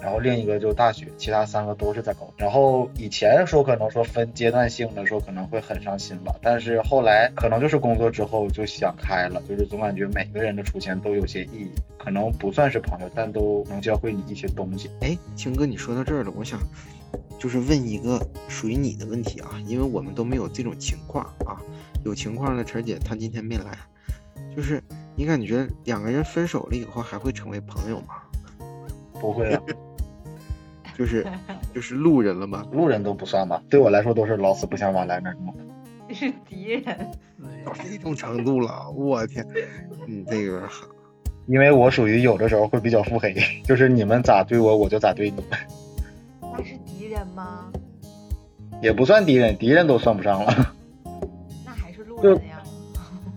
[0.00, 2.34] 然后另一个就大学，其他三个都是在高中。
[2.36, 14.88] 然后以前说可能说分阶段性的时候可能会很伤心吧，但是后来可能就是工作之后就想开了，就是总感觉每个人的出现都有些意义，可能不算是朋友，但都能教会你一些东西。
[15.00, 16.60] 哎，青哥，你说到这儿了，我想
[17.38, 21.60] 就是问一个属于你的问题啊，因为我们都没有这种情况啊，
[22.04, 23.76] 有情况的晨姐她今天没来，
[24.54, 24.82] 就是
[25.16, 28.22] 你感觉两个人分手了以后还会成为朋友吗？
[29.20, 29.60] 不会啊，
[30.98, 31.24] 就是
[31.74, 32.66] 就是路人了嘛？
[32.72, 35.54] 路人都不算吧，对我来说都是老死不相往来那种。
[36.10, 36.84] 是敌人，
[37.64, 39.46] 到这种程度了，我天，
[40.06, 40.68] 你这个。
[41.46, 43.34] 因为我属于有的时候会比较腹黑，
[43.64, 45.58] 就是你们咋对我，我就咋对你们。
[46.40, 47.72] 那是敌人吗？
[48.82, 50.74] 也不算敌人，敌人都算不上了。
[51.64, 52.62] 那还是路人呀。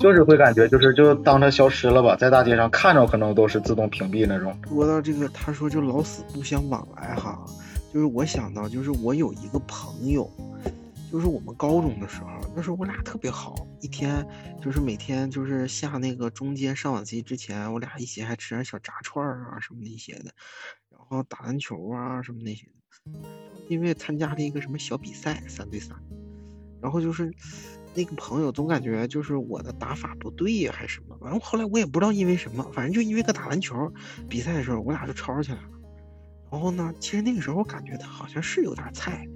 [0.01, 4.57] 就是会感觉就是就当他消失了吧，在大街上看着可能都是自动屏蔽那种。
[4.67, 7.45] 说到这个，他说就老死不相往来哈，
[7.93, 10.27] 就是我想到就是我有一个朋友，
[11.11, 14.25] 就是我们高中的时候，那时候我俩特别好，一天
[14.59, 20.31] 就是每天就是下那个中间上晚自习之前，我俩一起还吃点小炸串啊什么那些的，
[20.89, 23.29] 然后打篮球啊什么那些的，
[23.69, 25.95] 因为参加了一个什么小比赛，三对三，
[26.81, 27.31] 然后就是。
[27.93, 31.17] 那个朋友总感觉就是我的打法不对呀，还是什么？
[31.19, 33.91] 完了后来我也不知道因为什么，反正就因为个打篮球
[34.29, 35.69] 比赛的时候，我俩就吵起来了。
[36.49, 39.27] 然后呢，其实那个时候我感觉他好像是有点菜，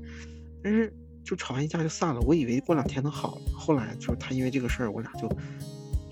[0.64, 0.94] 但是
[1.24, 2.22] 就吵完一架就散了。
[2.22, 5.28] 我以为过两天能好，后来就是他因为这个事儿，我俩就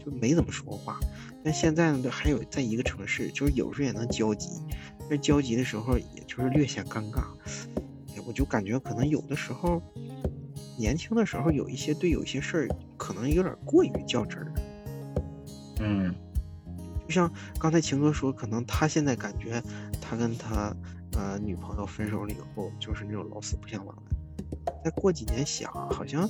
[0.04, 1.00] 就没怎么说过话。
[1.46, 4.50] 但现在呢，还有在一个城市，就是有时候也能交集，
[5.10, 7.24] 但交集的时候也就是略显尴尬。
[8.26, 9.82] 我就感觉可能有的时候。
[10.78, 12.68] 年轻的时候有一些对有些事儿
[12.98, 14.54] 可能有点过于较真儿，
[15.80, 16.14] 嗯，
[17.08, 19.62] 就像刚才秦哥说，可能他现在感觉
[20.02, 20.76] 他跟他
[21.14, 24.04] 呃女朋友分手了以后，就是那种老死不相往来。
[24.84, 26.28] 再过几年想，好像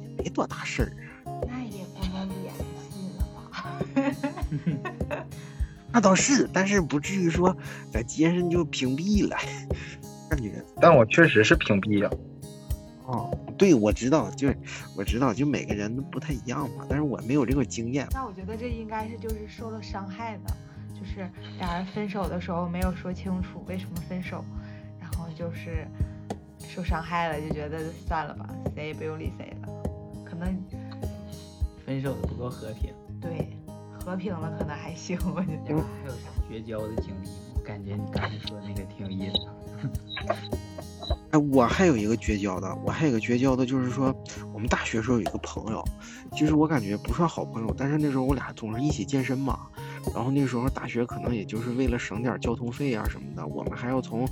[0.00, 0.90] 也没多大事儿
[1.24, 1.40] 啊。
[1.46, 2.54] 那也不能联
[2.90, 5.24] 系了吧？
[5.92, 7.54] 那倒是，但是不至于说
[7.90, 9.36] 在街上就屏蔽了，
[10.30, 10.62] 感觉。
[10.80, 12.10] 但我确实是屏蔽呀。
[13.12, 14.56] 哦，对，我知道，就是
[14.96, 18.06] 我知道，就每个人都不太一样嘛，但是我没有这个经验。
[18.12, 20.56] 那我觉得这应该是就是受了伤害的，
[20.98, 24.42] 就是俩人分手的时候没有说清楚为什么分手，
[24.98, 25.86] 然后就是
[26.58, 29.68] 受伤害了，就觉得算了吧，谁也不用理谁了，
[30.24, 30.56] 可能
[31.84, 32.94] 分手的不够和平。
[33.20, 33.50] 对，
[34.00, 35.76] 和平了可能还行，我觉得。
[35.76, 37.28] 还有啥绝交的经历？
[37.54, 39.38] 我感觉你刚才说那个挺有意思。
[41.32, 44.14] 哎，我还有一个绝交的，我还有一个绝交的，就是说
[44.52, 45.82] 我们大学时候有一个朋友，
[46.32, 49.60] 其实我感觉不算好朋友，但是那时候我俩总是一起健身嘛，
[50.14, 54.26] 然后那时候大学可能也就是为了省点交通费啊什么的，我们还要从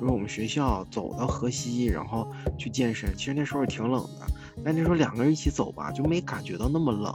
[0.00, 2.26] 就是我们学校走到河西，然后
[2.56, 3.14] 去健身。
[3.14, 4.26] 其实那时候也挺冷的，
[4.64, 7.14] 但那时候两个人一起走吧，就没感觉到那么冷。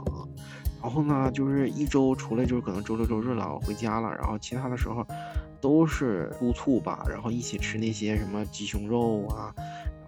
[0.80, 5.04] 然后呢，就是一周除了就是可能周六周日了回家了，然后其他的时候。
[5.62, 9.54] 都是督促吧，然后一起吃那些什么鸡胸肉啊，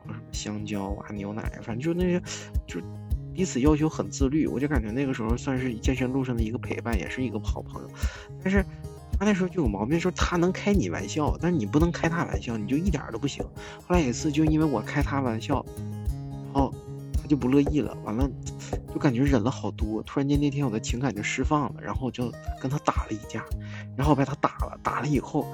[0.05, 2.21] 然后什么香蕉啊、牛奶，反正就那些，
[2.67, 2.81] 就
[3.33, 4.49] 彼此要求很自律。
[4.49, 7.89] 我就感觉那个时候算是健身路上的一个陪伴，也是一个好朋友。
[8.43, 8.65] 但是
[9.17, 13.45] 他那时候就有毛病，说他能开你玩笑，但是你不能开他玩笑，你就一点都不行。
[13.87, 15.65] 后来有一次就因为我开他玩笑，
[16.53, 16.75] 然后
[17.25, 18.29] 他就不乐意了，完了
[18.93, 20.03] 就感觉忍了好多。
[20.03, 23.43] 突然间那天我的情感就释放了，然后我就跟他打了一架。
[23.97, 25.47] 然后被他打了，打了以后，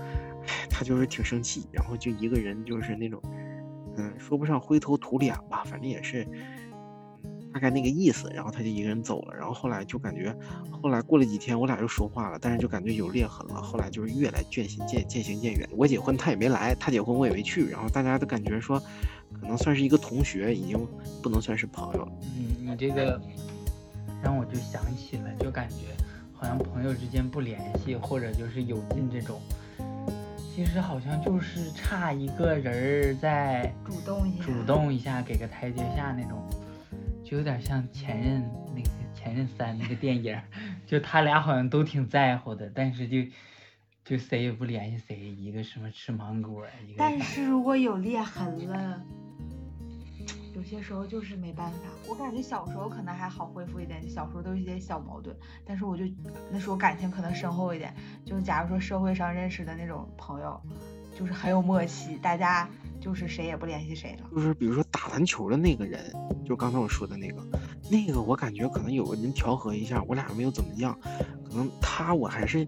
[0.68, 3.22] 他就是挺生气，然后就一个人就是那种，
[3.96, 6.26] 嗯，说不上灰头土脸吧，反正也是
[7.52, 8.30] 大概那个意思。
[8.34, 9.34] 然后他就一个人走了。
[9.36, 10.34] 然后后来就感觉，
[10.70, 13.62] 后来过了几天，我俩又说话了，但是就感觉有裂痕了。
[13.62, 15.68] 后来就是越来渐行渐渐行渐远。
[15.72, 17.68] 我结婚他也没来，他结婚我也没去。
[17.68, 18.80] 然后大家都感觉说，
[19.40, 20.78] 可能算是一个同学，已经
[21.22, 22.12] 不能算是朋友了。
[22.36, 23.20] 嗯，你这个
[24.22, 25.76] 让我就想起了，就感觉。
[26.32, 29.38] 好像朋友之间不联系，或者就是有劲这种，
[30.38, 36.42] 其实好像就是差一个人儿在主动一下，主动一下给个台阶下那种，
[37.30, 38.42] 就有点像前任
[38.74, 40.36] 那个前任三那个电影，
[40.84, 43.18] 就他俩好像都挺在乎的，但是就
[44.04, 46.96] 就谁也不联系谁，一个什么吃芒果，一个。
[46.98, 49.00] 但是如果有裂痕了。
[50.52, 51.78] 有些时候就是没办法，
[52.08, 56.04] 我感觉小时候可能还好恢复一点，小时候都是一些小矛盾，但是我就
[56.50, 57.94] 那时候感情可能深厚一点，
[58.26, 60.60] 就假如说社会上认识的那种朋友，
[61.20, 62.66] 就是很有默契，大家
[62.98, 64.30] 就是谁也不联系谁了。
[64.34, 66.10] 就是比如说打篮球的那个人，
[66.46, 67.46] 就刚才我说的那个，
[67.90, 70.98] 那个我感觉可能有个人调和一下，我俩没有怎么样，
[71.44, 72.66] 可能他我还是。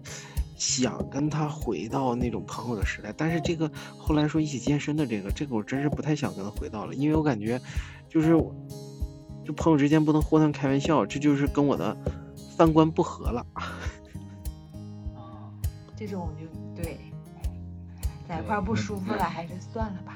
[0.55, 7.59] 想跟他回到那种朋友的时代，但是这个后来说一起健身的这个，这个我真是不太想跟他回到了，因为我感觉
[8.07, 8.29] 就是
[9.43, 11.97] 就朋友之间不能互相开玩笑，这就是跟我的
[12.35, 13.45] 三观不合了。
[13.53, 13.73] 啊，
[15.97, 16.45] 这种就
[18.33, 20.13] 对，在一块不舒服了，还是算了吧。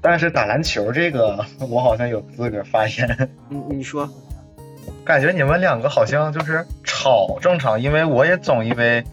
[0.00, 3.28] 但是打篮球这个，我好像有资格发言。
[3.48, 4.08] 你你说，
[5.04, 9.04] 感觉你们两个好像就是吵正常，因为我也总因为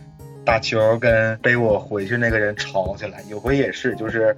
[0.45, 3.21] 打球跟背我回去那个人吵起来。
[3.29, 4.33] 有回也是，就是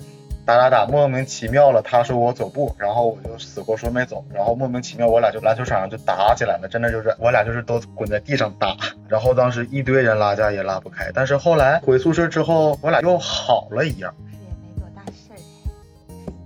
[0.50, 8.76] 打打打，莫名其妙了，他说我走步，然后我就死活说没走，然后莫名其妙我俩就篮球场上就打起来了，真的就是我俩就是都滚在地上打。
[9.08, 14.12] 然后当时一堆人拉架也拉不开，但是后来回宿舍之后，我俩又好了一样。
[14.28, 15.38] 是也没多大事儿。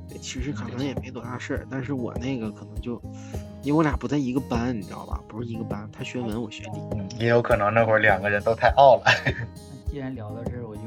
[0.09, 3.01] 对其实可能也没多大事儿，但是我那个可能就
[3.61, 5.17] 因为我俩不在一个班，你知道吧？
[5.29, 6.71] 不是一个班，他学文，我学理。
[6.91, 9.03] 嗯，也有可能那会儿两个人都太傲了。
[9.05, 9.31] 那
[9.89, 10.81] 既然聊到这儿，我就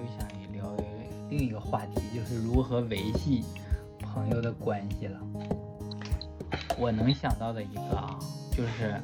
[1.28, 3.44] 另一个话题，就是如何维系
[4.00, 5.20] 朋友的关系了。
[6.78, 8.18] 我能想到的一个啊，
[8.52, 9.00] 就是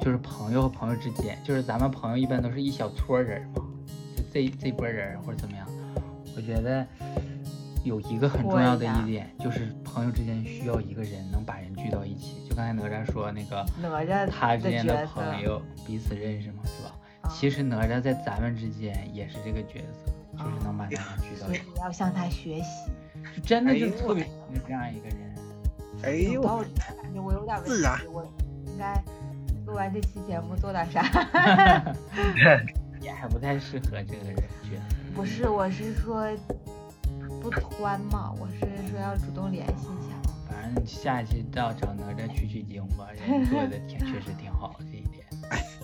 [0.00, 3.62] 就是朋友和朋友之间，就是咱们朋友一般都是一小撮人嘛，
[4.16, 5.66] 就这这波人或者怎么样。
[6.36, 6.86] 我觉得
[7.84, 12.46] 有一个很重要的一点，就是朋友之间需要一个人能把人聚到一起。
[12.48, 16.90] 就刚才哪吒说那个哪吒他之间的朋友彼此认识嘛，是吧？
[17.22, 22.90] 啊其实哪吒在咱们之间也是这个角色，就是能把大家聚到所以一起，要向他学习。
[23.34, 25.34] 是真的就哎呦特别有这样一个人。
[26.02, 28.24] 哎有道理，我感觉我有点问自然题，我
[28.66, 29.02] 应该
[29.66, 31.02] 录完这期节目做点啥？
[33.00, 34.82] 也还不太适合这个人角色。
[35.14, 36.28] 不是，我是说
[37.40, 38.60] 不穿嘛，我是
[38.90, 40.14] 说要主动联系一下。
[40.50, 45.24] 反正下一期到找哪吒取取经吧，人做的挺确实挺好这一点。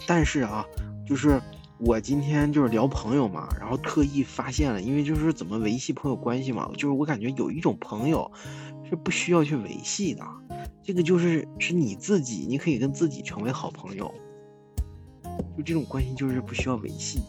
[0.07, 0.65] 但是啊，
[1.07, 1.41] 就是
[1.83, 8.31] 我今天就是聊朋友嘛，然后特意发现了，因为就是怎么维系朋友关系嘛，就是我感觉有一种朋友
[8.87, 10.23] 是不需要去维系的，
[10.83, 14.13] 这个就是是你自己，你可以跟自己成为好朋友，
[15.57, 17.23] 就这种关系就是不需要维系。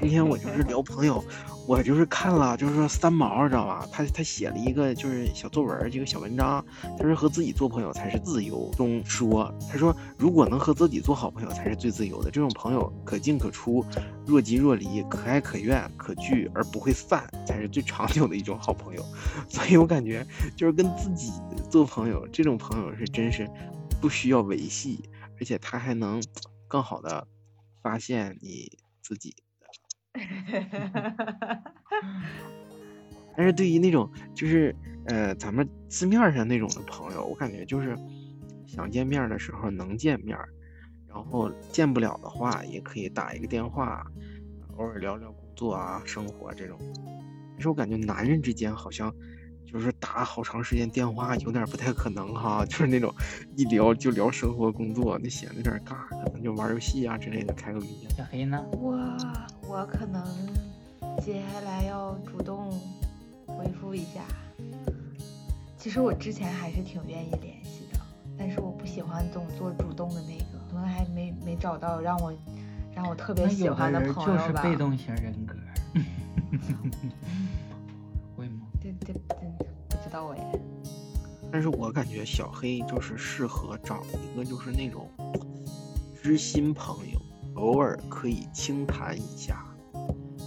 [0.00, 1.24] 今天我就是聊朋友，
[1.66, 3.86] 我就是看了，就是说三毛，知道吧？
[3.90, 6.64] 他他写了一个就是小作文，这个小文章，
[6.96, 13.84] 他说和自己做朋友才是自由中说，他说如果能和自己做好朋友才是最自由的，这种朋友可进可出，
[14.26, 19.04] 若即若离，可爱可怨，可聚而不会散，才是最长久的一种好朋友。
[19.48, 20.24] 所以我感觉
[20.56, 21.32] 就是跟自己
[21.70, 23.48] 做朋友，这种朋友是真是
[24.00, 25.08] 不需要维系，
[25.40, 26.22] 而且他还能
[26.68, 27.26] 更好的
[27.82, 28.70] 发现你
[29.02, 29.34] 自己。
[33.36, 34.74] 但是对于那种就是
[35.06, 37.96] 呃咱们字面上那种的朋友，我感觉就是
[38.66, 40.36] 想见面的时候能见面，
[41.06, 44.06] 然后见不了的话也可以打一个电话，
[44.76, 46.78] 偶尔聊聊工作啊、生活这种。
[47.52, 49.14] 但是我感觉男人之间好像
[49.66, 53.12] 就是打好长时间电话有点不太可能哈，就是那种
[53.56, 58.08] 一聊就聊生活工作，那显得有点尬，可能就玩游戏啊之类的，开个语音。
[58.16, 58.64] 小黑呢？
[58.72, 58.96] 我
[59.68, 60.24] 我可能
[61.20, 62.70] 接下来要主动
[63.46, 64.22] 回复一下。
[65.76, 68.00] 其实我之前还是挺愿意联系的，
[68.38, 72.32] 但是我不喜欢总做主动的那个，可能还没没找到让我
[72.94, 74.48] 让我特别喜欢的朋友吧。
[74.48, 75.54] 就是被动型人格。
[78.36, 78.66] 会吗？
[78.80, 79.14] 对对
[80.06, 80.52] 知道哎。
[81.50, 85.10] 但是我感觉小黑就是适合找一个就是那种
[86.22, 87.20] 知心朋友，
[87.54, 89.64] 偶尔可以轻谈一下，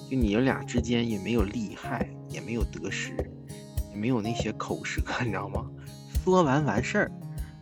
[0.10, 3.16] 就你们俩之间也没有利害，也没有得失，
[3.92, 5.66] 也没有那些口舌，你知道吗？
[6.24, 7.12] 说完完事儿，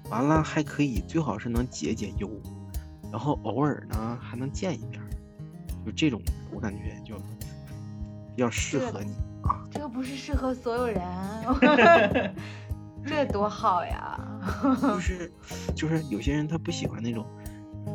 [0.10, 2.30] 完了还可以最好是能解解忧，
[3.12, 5.02] 然后偶尔呢还能见一面，
[5.86, 6.22] 就这种
[6.52, 7.16] 我感觉就
[8.36, 9.27] 比较适合你啊。
[9.72, 11.02] 这个不是适合所有人，
[13.06, 14.20] 这多好呀！
[14.82, 15.32] 就是
[15.76, 17.26] 就是有些人他不喜欢那种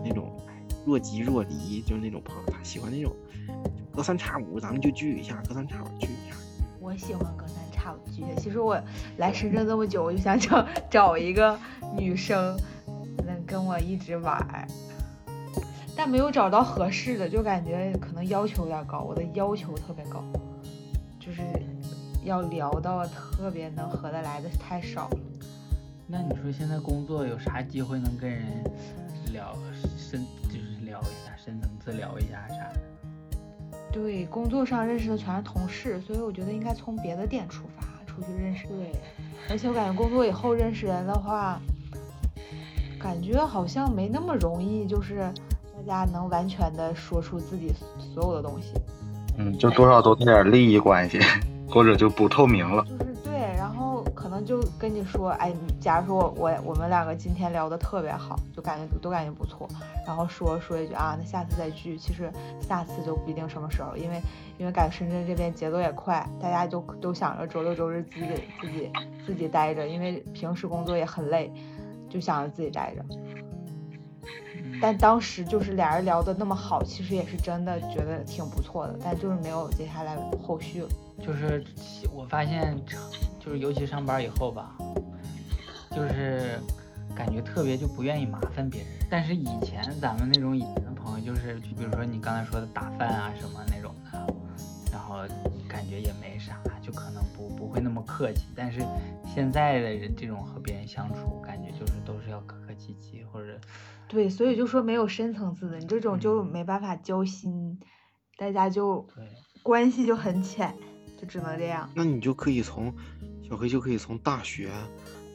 [0.05, 0.40] 那种
[0.86, 3.14] 若即若离，就是那种朋友，他喜欢那种
[3.92, 6.36] 隔三差五咱们就聚一下，隔三差五聚一下。
[6.80, 8.34] 我喜欢隔三差五聚的。
[8.40, 8.80] 其实我
[9.18, 11.59] 来深圳这么久，我就想找找一个
[11.96, 12.59] 女生
[13.24, 14.66] 能跟我一直玩儿，
[15.96, 19.00] 但没有找到合适的，就感觉可能要求有点高。
[19.00, 20.24] 我的要求特别高，
[21.33, 21.43] 就是
[22.24, 25.18] 要聊到特别能合得来的太少了。
[26.07, 28.45] 那你说现在工作有啥机会能跟人
[29.33, 29.57] 聊
[29.97, 32.80] 深，就是聊一下深层次聊一下啥的？
[33.91, 38.66] 对，工作上认识的全是同事，所以我觉得应该从别的点出发，出去认识。
[38.66, 38.93] 对，
[39.49, 41.59] 而且我感觉工作以后认识人的话，
[43.01, 45.33] 感觉好像没那么容易，就是
[45.87, 48.74] 大家能完全的说出自己所有的东西。
[49.39, 51.18] 嗯，就多少都带点利益关系，
[51.68, 52.85] 或者就不透明了。
[52.85, 59.66] 就是对，然后可能就跟你说，哎，假如说我我们两个今天聊的特别好，就感觉都感觉不错，
[60.07, 61.97] 然后说说一句啊，那下次再聚。
[61.97, 62.30] 其实
[62.61, 64.20] 下次就不一定什么时候，因为
[64.59, 68.26] 因为感觉深圳这边节奏也快，大家就都想着周六周日自己
[68.61, 68.91] 自己
[69.26, 71.51] 自己待着，因为平时工作也很累，
[72.11, 73.05] 就想着自己待着。
[74.81, 80.89] 但当时就是俩人聊的那么好，其实也是真的觉得挺不错的，但就是没有接下来后续了。
[81.20, 81.64] 就是
[82.12, 82.77] 我发现，
[83.39, 84.77] 就是尤其上班以后吧，
[85.91, 86.59] 就是
[87.14, 88.89] 感觉特别就不愿意麻烦别人。
[89.09, 94.35] 但是以前咱们那种以前的朋友，就是就比如说你刚才说的打饭啊什么那种的，
[94.91, 95.18] 然后
[95.68, 98.47] 感觉也没啥，就可能不不会那么客气。
[98.57, 98.81] 但是
[99.33, 103.61] 现在的人这种和别人相处，感觉就是都是要客客气气或者。
[104.12, 107.80] 对，所以就说没有深层次的，你这种就没办法交心，
[108.36, 109.08] 大家就
[109.62, 110.76] 关系就很浅，
[111.18, 111.88] 就只能这样。
[111.94, 112.94] 那你就可以从
[113.48, 114.70] 小黑就可以从大学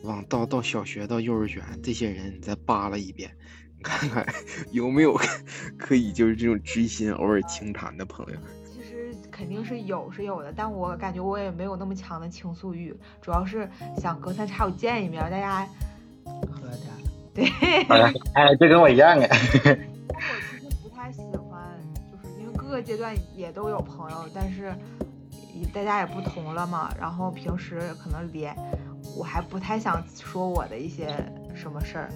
[0.04, 3.36] 往到到小学到幼儿园这些人你再扒拉一遍，
[3.76, 4.24] 你看看
[4.72, 5.20] 有没有
[5.76, 8.40] 可以就是这种知心偶尔轻谈的朋友。
[8.64, 13.68] 其实肯定是有是有的，但我感觉我也没有那么强的倾诉欲，主要是
[13.98, 15.68] 想隔三差五见一面，大家
[16.26, 17.17] 喝点。
[17.38, 17.46] 对，
[18.34, 19.30] 哎，这跟我一样哎。
[19.30, 21.62] 我其实不太喜欢，
[22.12, 24.74] 就是因为各个阶段也都有朋友，但是
[25.72, 26.92] 大家也不同了嘛。
[27.00, 28.56] 然后平时可能连
[29.16, 31.16] 我还不太想说我的一些
[31.56, 32.10] 什么事儿，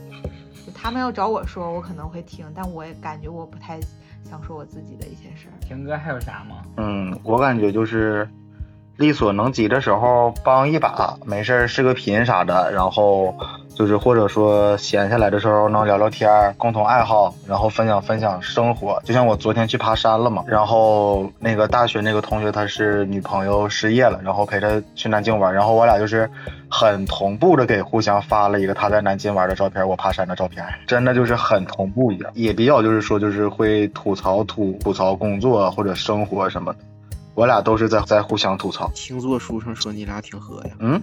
[0.65, 3.79] 就他们要找我说，我可能会听，但我也感觉我不太
[4.23, 5.53] 想说我自己的一些事儿。
[5.61, 6.63] 平哥还有啥吗？
[6.77, 8.27] 嗯，我感觉就是
[8.97, 13.35] 力所能及的时候帮一把，没事儿视个频啥的，然后。
[13.73, 19.01] 就是或者说闲下来的时候能聊聊天，共同爱好，然后分享分享生活。
[19.05, 26.29] 就像我昨天去爬山了嘛，然后那个大学那个同学他是女朋友失业了，然后陪他去南京玩，然后我俩就是
[26.69, 36.79] 很同步的给互相发了一个他在南京玩的照片，我爬山的照片，真的就是很同步一样，也比较就是说就是会吐槽吐吐槽工作或者生活什么的，
[37.33, 38.91] 我俩都是在在互相吐槽。
[38.93, 41.01] 星座书上说你俩挺合呀，嗯。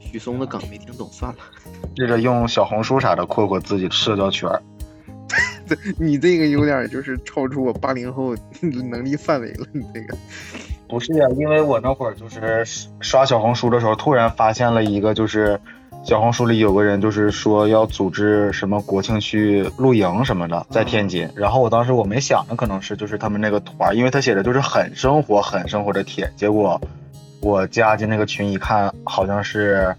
[0.00, 1.38] 许嵩的梗没听懂，算了。
[1.96, 4.62] 这个用小红书啥的扩扩自己社交圈儿。
[5.98, 9.66] 你这个有点就是超出我八零后 能力范围了。
[9.72, 10.14] 你这个
[10.86, 12.62] 不是呀，因为我那会儿就是
[13.00, 15.58] 刷小红书的时候，突然发现了一个，就是
[16.04, 21.28] 小红书里有个人就是说要组织什么国庆去露营什么的，在天津。
[21.34, 26.30] 然后我当时我没想着可能是就是他们那个团，因为他写的就是很生活、很生活的帖。
[26.36, 26.80] 结果
[27.40, 29.94] 我加进那个群一看，好像是。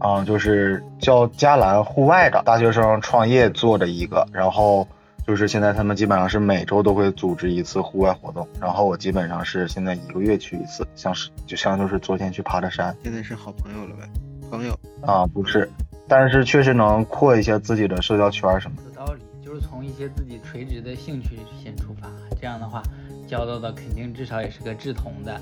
[0.00, 4.86] 嗯，就是叫嘉兰户外的大学生创业做的一个，然后
[5.26, 14.06] 就是现在他们基本上是每周都会组织一次户外活动，然后我基本上是现在一个月去一次，像是就像就是昨天去爬的山，现在是好朋友了呗？
[14.50, 15.70] 朋友啊，不是，
[16.06, 18.82] 但是确实能扩一些自己的社交圈什么的。
[18.84, 22.08] 有道理，就是从一些自己垂直的兴趣先出发，
[22.40, 22.82] 这样的话
[23.26, 25.40] 交到的肯定至少也是个志同的，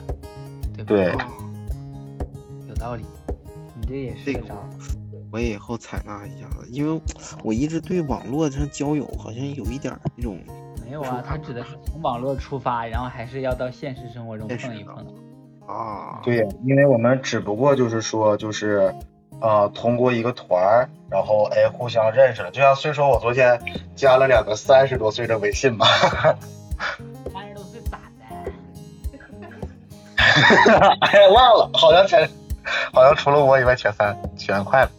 [0.84, 1.28] 对吧？
[2.61, 3.04] 对，有道理。
[3.78, 4.54] 你这也是个招，
[5.30, 7.00] 我也以后采纳一下子，因为
[7.44, 10.38] 我一直对网络上交友好像有一点那种
[10.84, 15.07] 没有啊，他指的是从网络出发，然后还是要到现实生活中碰一碰
[15.66, 16.20] 啊。
[16.22, 18.94] 对，因为我们只不过就是说，就是
[19.40, 22.50] 呃，通过一个团儿，然后哎，互相认识了。
[22.50, 23.60] 就像虽说我昨天
[23.94, 25.86] 加了两个三十多岁的微信吧，
[27.32, 28.26] 三十多岁咋的？
[31.00, 32.28] 哎呀，忘了，好像才。
[32.92, 34.90] 好像除了我以外全三全快了，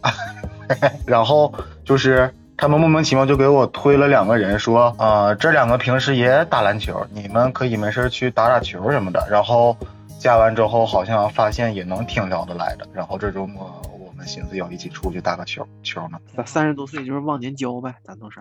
[1.06, 1.52] 然后
[1.84, 9.28] 就是他们莫名其妙就给我推了两个人，说啊这两个平时也打篮球，你们可以没事去打打球什么的。
[9.30, 9.76] 然后
[10.18, 12.88] 加完之后好像发现也能挺聊得来的。
[12.92, 16.20] 然后这周末我们寻思要一起出去打个球球呢。
[16.36, 18.40] 咱三十多岁就是忘年交呗，咱都是。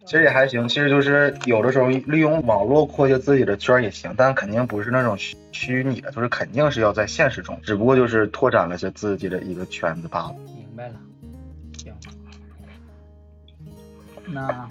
[0.06, 10.36] 其实也还行，其实就是有的时候利用网络扩些自己的圈也行，但肯定不是那种虚虚拟的，就是肯定是要在现实中，只不过就是拓展了些自己的一个圈子罢了。
[10.54, 10.94] 明白了，
[11.76, 11.92] 行，
[14.26, 14.70] 那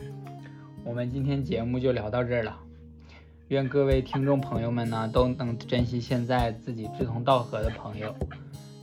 [0.86, 2.55] 我们今天节目就聊到这儿了，
[3.47, 8.15] 愿各位听众朋友们呢都能珍惜现在自己志同道合的朋友，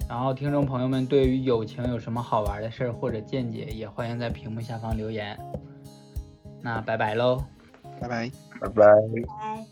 [0.08, 5.38] 然后听众朋友们对于友情有什么好玩的事儿或者见解，也欢迎在屏幕下方留言。
[6.60, 7.44] 那拜拜喽，
[8.00, 8.30] 拜拜，
[8.60, 9.71] 拜拜。